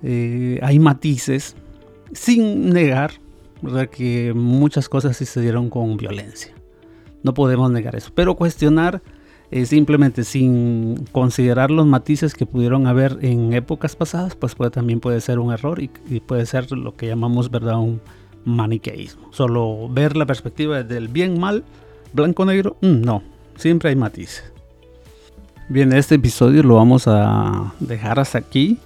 eh, 0.02 0.58
hay 0.62 0.78
matices, 0.78 1.56
sin 2.12 2.70
negar 2.70 3.12
que 3.90 4.32
muchas 4.34 4.88
cosas 4.88 5.16
sí 5.16 5.26
se 5.26 5.40
dieron 5.40 5.70
con 5.70 5.96
violencia. 5.96 6.54
No 7.22 7.34
podemos 7.34 7.70
negar 7.70 7.94
eso, 7.94 8.10
pero 8.14 8.34
cuestionar 8.34 9.02
eh, 9.52 9.66
simplemente 9.66 10.22
sin 10.22 11.04
considerar 11.10 11.72
los 11.72 11.84
matices 11.84 12.34
que 12.34 12.46
pudieron 12.46 12.86
haber 12.86 13.18
en 13.22 13.52
épocas 13.52 13.96
pasadas, 13.96 14.36
pues 14.36 14.54
puede, 14.54 14.70
también 14.70 15.00
puede 15.00 15.20
ser 15.20 15.40
un 15.40 15.52
error 15.52 15.82
y, 15.82 15.88
puede 16.20 16.46
ser 16.46 16.70
lo 16.70 16.94
que 16.94 17.08
llamamos 17.08 17.50
verdad 17.50 17.78
un 17.78 18.00
maniqueísmo. 18.44 19.32
Solo 19.32 19.88
ver 19.88 20.16
la 20.16 20.24
perspectiva 20.24 20.84
del 20.84 21.08
bien 21.08 21.40
mal, 21.40 21.64
blanco 22.12 22.44
negro, 22.44 22.76
mm, 22.80 23.00
no, 23.00 23.24
siempre 23.56 23.88
hay 23.88 23.96
matices. 23.96 24.44
Bien, 25.68 25.92
este 25.92 26.14
episodio 26.14 26.62
lo 26.62 26.76
vamos 26.76 27.08
a 27.08 27.74
dejar 27.80 28.20
hasta 28.20 28.38
aquí. 28.38 28.78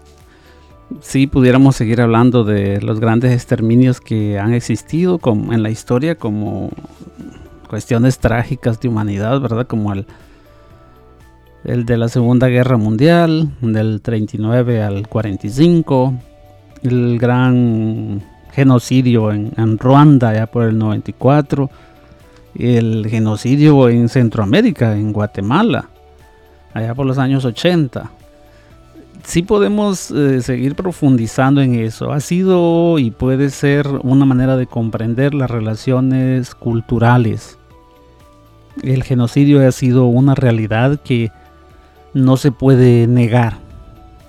Si 1.00 1.26
pudiéramos 1.26 1.76
seguir 1.76 2.00
hablando 2.00 2.44
de 2.44 2.80
los 2.80 3.00
grandes 3.00 3.32
exterminios 3.32 4.00
que 4.00 4.38
han 4.38 4.54
existido 4.54 5.20
en 5.24 5.62
la 5.62 5.70
historia 5.70 6.14
como 6.14 6.70
cuestiones 7.68 8.18
trágicas 8.18 8.80
de 8.80 8.88
humanidad, 8.88 9.40
¿verdad? 9.40 9.66
Como 9.66 9.92
el, 9.92 10.06
el 11.64 11.86
de 11.86 11.96
la 11.96 12.08
Segunda 12.08 12.48
Guerra 12.48 12.76
Mundial, 12.76 13.50
del 13.60 14.00
39 14.02 14.82
al 14.82 15.08
45, 15.08 16.14
el 16.82 17.18
gran 17.18 18.22
genocidio 18.52 19.32
en, 19.32 19.78
Ruanda 19.78 20.34
ya 20.34 20.46
por 20.46 20.64
el 20.64 20.78
94, 20.78 21.70
el 22.56 23.06
genocidio 23.08 23.88
en 23.88 24.08
Centroamérica, 24.08 24.96
en 24.96 25.12
Guatemala 25.12 25.88
allá 26.74 26.94
por 26.94 27.06
los 27.06 27.18
años 27.18 27.44
80. 27.44 28.10
Sí 29.24 29.42
podemos 29.42 30.10
eh, 30.10 30.42
seguir 30.42 30.74
profundizando 30.74 31.62
en 31.62 31.76
eso. 31.76 32.12
Ha 32.12 32.20
sido 32.20 32.98
y 32.98 33.10
puede 33.10 33.48
ser 33.48 33.88
una 34.02 34.26
manera 34.26 34.56
de 34.56 34.66
comprender 34.66 35.32
las 35.32 35.50
relaciones 35.50 36.54
culturales. 36.54 37.58
El 38.82 39.02
genocidio 39.02 39.66
ha 39.66 39.72
sido 39.72 40.06
una 40.06 40.34
realidad 40.34 41.00
que 41.02 41.30
no 42.14 42.36
se 42.36 42.52
puede 42.52 43.06
negar. 43.06 43.58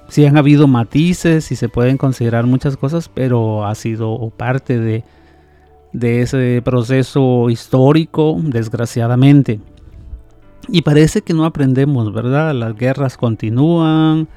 Sí 0.08 0.26
han 0.26 0.38
habido 0.38 0.67
matices 0.67 1.52
y 1.52 1.56
se 1.56 1.69
pueden 1.69 1.98
considerar 1.98 2.45
muchas 2.45 2.78
cosas, 2.78 3.10
pero 3.10 3.65
ha 3.65 3.74
sido 3.76 4.32
parte 4.36 4.80
de, 4.80 5.04
ese 5.93 6.62
proceso 6.63 7.50
histórico, 7.50 8.38
desgraciadamente. 8.41 9.60
Y 10.67 10.82
parece 10.82 11.21
que 11.21 11.34
no 11.34 11.45
aprendemos, 11.45 12.13
¿verdad? 12.13 12.54
Las 12.54 12.76
guerras 12.76 13.17
continúan. 13.17 14.28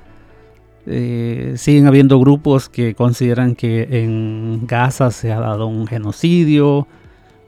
Eh, 0.86 1.54
siguen 1.56 1.86
habiendo 1.86 2.18
grupos 2.18 2.68
que 2.70 2.94
consideran 2.94 3.54
que 3.54 3.88
en 3.90 4.66
Gaza 4.66 5.10
se 5.10 5.32
ha 5.32 5.40
dado 5.40 5.66
un 5.66 5.86
genocidio. 5.86 6.86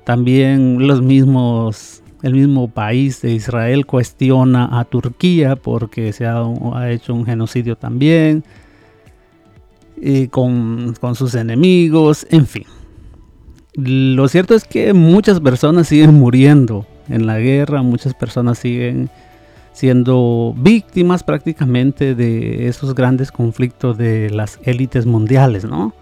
También 0.05 0.87
los 0.87 1.01
mismos, 1.03 2.03
el 2.23 2.35
mismo 2.35 2.69
país 2.69 3.23
de 3.23 3.33
Israel 3.33 3.87
cuestiona 3.87 4.79
a 4.79 4.85
Turquía 4.85 5.57
porque 5.57 6.13
se 6.13 6.27
ha, 6.27 6.43
hecho 6.91 7.15
un 7.15 7.25
genocidio 7.25 7.77
también. 7.77 8.45
Y 9.97 10.29
con, 10.29 10.95
con 11.01 11.15
sus 11.15 11.35
enemigos, 11.35 12.27
en 12.31 12.47
fin. 12.47 12.65
Lo 13.75 14.29
cierto 14.29 14.55
es 14.55 14.65
que 14.65 14.93
muchas 14.93 15.41
personas 15.41 15.89
siguen 15.89 16.15
muriendo 16.15 16.87
en 17.09 17.27
la 17.27 17.39
guerra, 17.39 17.83
muchas 17.83 18.15
personas 18.15 18.59
siguen 18.59 19.11
siendo 19.73 20.55
víctimas 20.57 21.23
prácticamente 21.23 22.15
de 22.15 22.69
esos 22.69 22.95
grandes 22.95 23.31
conflictos 23.31 23.97
de 23.97 24.31
las 24.31 24.59
élites 24.65 25.07
mundiales, 25.07 25.65
¿no? 25.65 25.95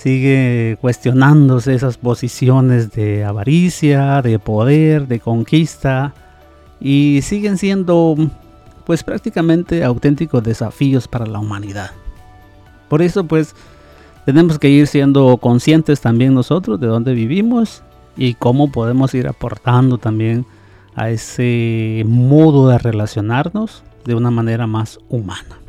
Sigue 0.00 0.78
cuestionándose 0.80 1.74
esas 1.74 1.98
posiciones 1.98 2.90
de 2.92 3.22
avaricia, 3.22 4.22
de 4.22 4.38
poder, 4.38 5.06
de 5.08 5.20
conquista 5.20 6.14
y 6.80 7.20
siguen 7.22 7.58
siendo 7.58 8.16
pues 8.86 9.04
prácticamente 9.04 9.84
auténticos 9.84 10.42
desafíos 10.42 11.06
para 11.06 11.26
la 11.26 11.38
humanidad. 11.38 11.90
Por 12.88 13.02
eso 13.02 13.24
pues 13.24 13.54
tenemos 14.24 14.58
que 14.58 14.70
ir 14.70 14.86
siendo 14.86 15.36
conscientes 15.36 16.00
también 16.00 16.32
nosotros 16.32 16.80
de 16.80 16.86
dónde 16.86 17.12
vivimos 17.12 17.82
y 18.16 18.34
cómo 18.34 18.72
podemos 18.72 19.14
ir 19.14 19.28
aportando 19.28 19.98
también 19.98 20.46
a 20.94 21.10
ese 21.10 22.04
modo 22.06 22.68
de 22.68 22.78
relacionarnos 22.78 23.82
de 24.06 24.14
una 24.14 24.30
manera 24.30 24.66
más 24.66 24.98
humana. 25.10 25.59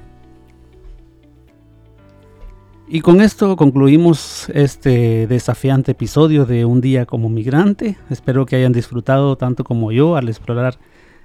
Y 2.93 2.99
con 2.99 3.21
esto 3.21 3.56
concluimos 3.56 4.49
este 4.49 5.25
desafiante 5.25 5.93
episodio 5.93 6.45
de 6.45 6.65
Un 6.65 6.82
día 6.82 7.06
como 7.06 7.30
migrante. 7.30 7.97
Espero 8.10 8.45
que 8.45 8.58
hayan 8.58 8.73
disfrutado 8.73 9.38
tanto 9.38 9.63
como 9.63 9.93
yo 9.93 10.17
al 10.17 10.27
explorar 10.27 10.77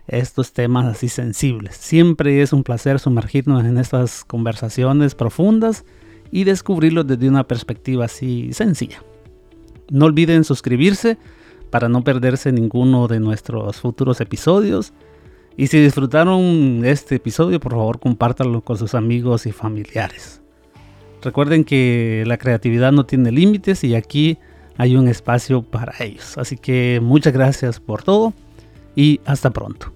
estos 0.07 0.53
temas 0.53 0.87
así 0.87 1.09
sensibles. 1.09 1.75
Siempre 1.75 2.41
es 2.41 2.53
un 2.53 2.63
placer 2.63 3.01
sumergirnos 3.01 3.65
en 3.65 3.79
estas 3.79 4.25
conversaciones 4.25 5.17
profundas 5.17 5.85
y 6.31 6.45
descubrirlos 6.45 7.05
desde 7.05 7.29
una 7.29 7.49
perspectiva 7.49 8.05
así 8.05 8.53
sencilla. 8.53 9.03
No 9.91 10.05
olviden 10.05 10.45
suscribirse 10.45 11.19
para 11.71 11.89
no 11.89 12.05
perderse 12.05 12.53
ninguno 12.53 13.09
de 13.09 13.19
nuestros 13.19 13.81
futuros 13.81 14.21
episodios. 14.21 14.93
Y 15.57 15.67
si 15.67 15.81
disfrutaron 15.81 16.85
este 16.85 17.17
episodio, 17.17 17.59
por 17.59 17.73
favor 17.73 17.99
compártanlo 17.99 18.61
con 18.61 18.79
sus 18.79 18.95
amigos 18.95 19.47
y 19.47 19.51
familiares. 19.51 20.46
Recuerden 21.23 21.65
que 21.65 22.25
la 22.27 22.39
creatividad 22.39 22.93
no 22.93 23.07
tiene 23.07 23.33
límites 23.33 23.83
y 23.85 23.95
aquí 23.95 24.39
hay 24.77 24.97
un 24.97 25.09
espacio 25.09 25.63
para 25.63 25.95
ellos. 26.01 26.37
Así 26.39 26.57
que 26.57 27.01
muchas 27.03 27.33
gracias 27.33 27.81
por 27.81 28.03
todo 28.03 28.33
y 28.95 29.21
hasta 29.25 29.51
pronto. 29.51 29.96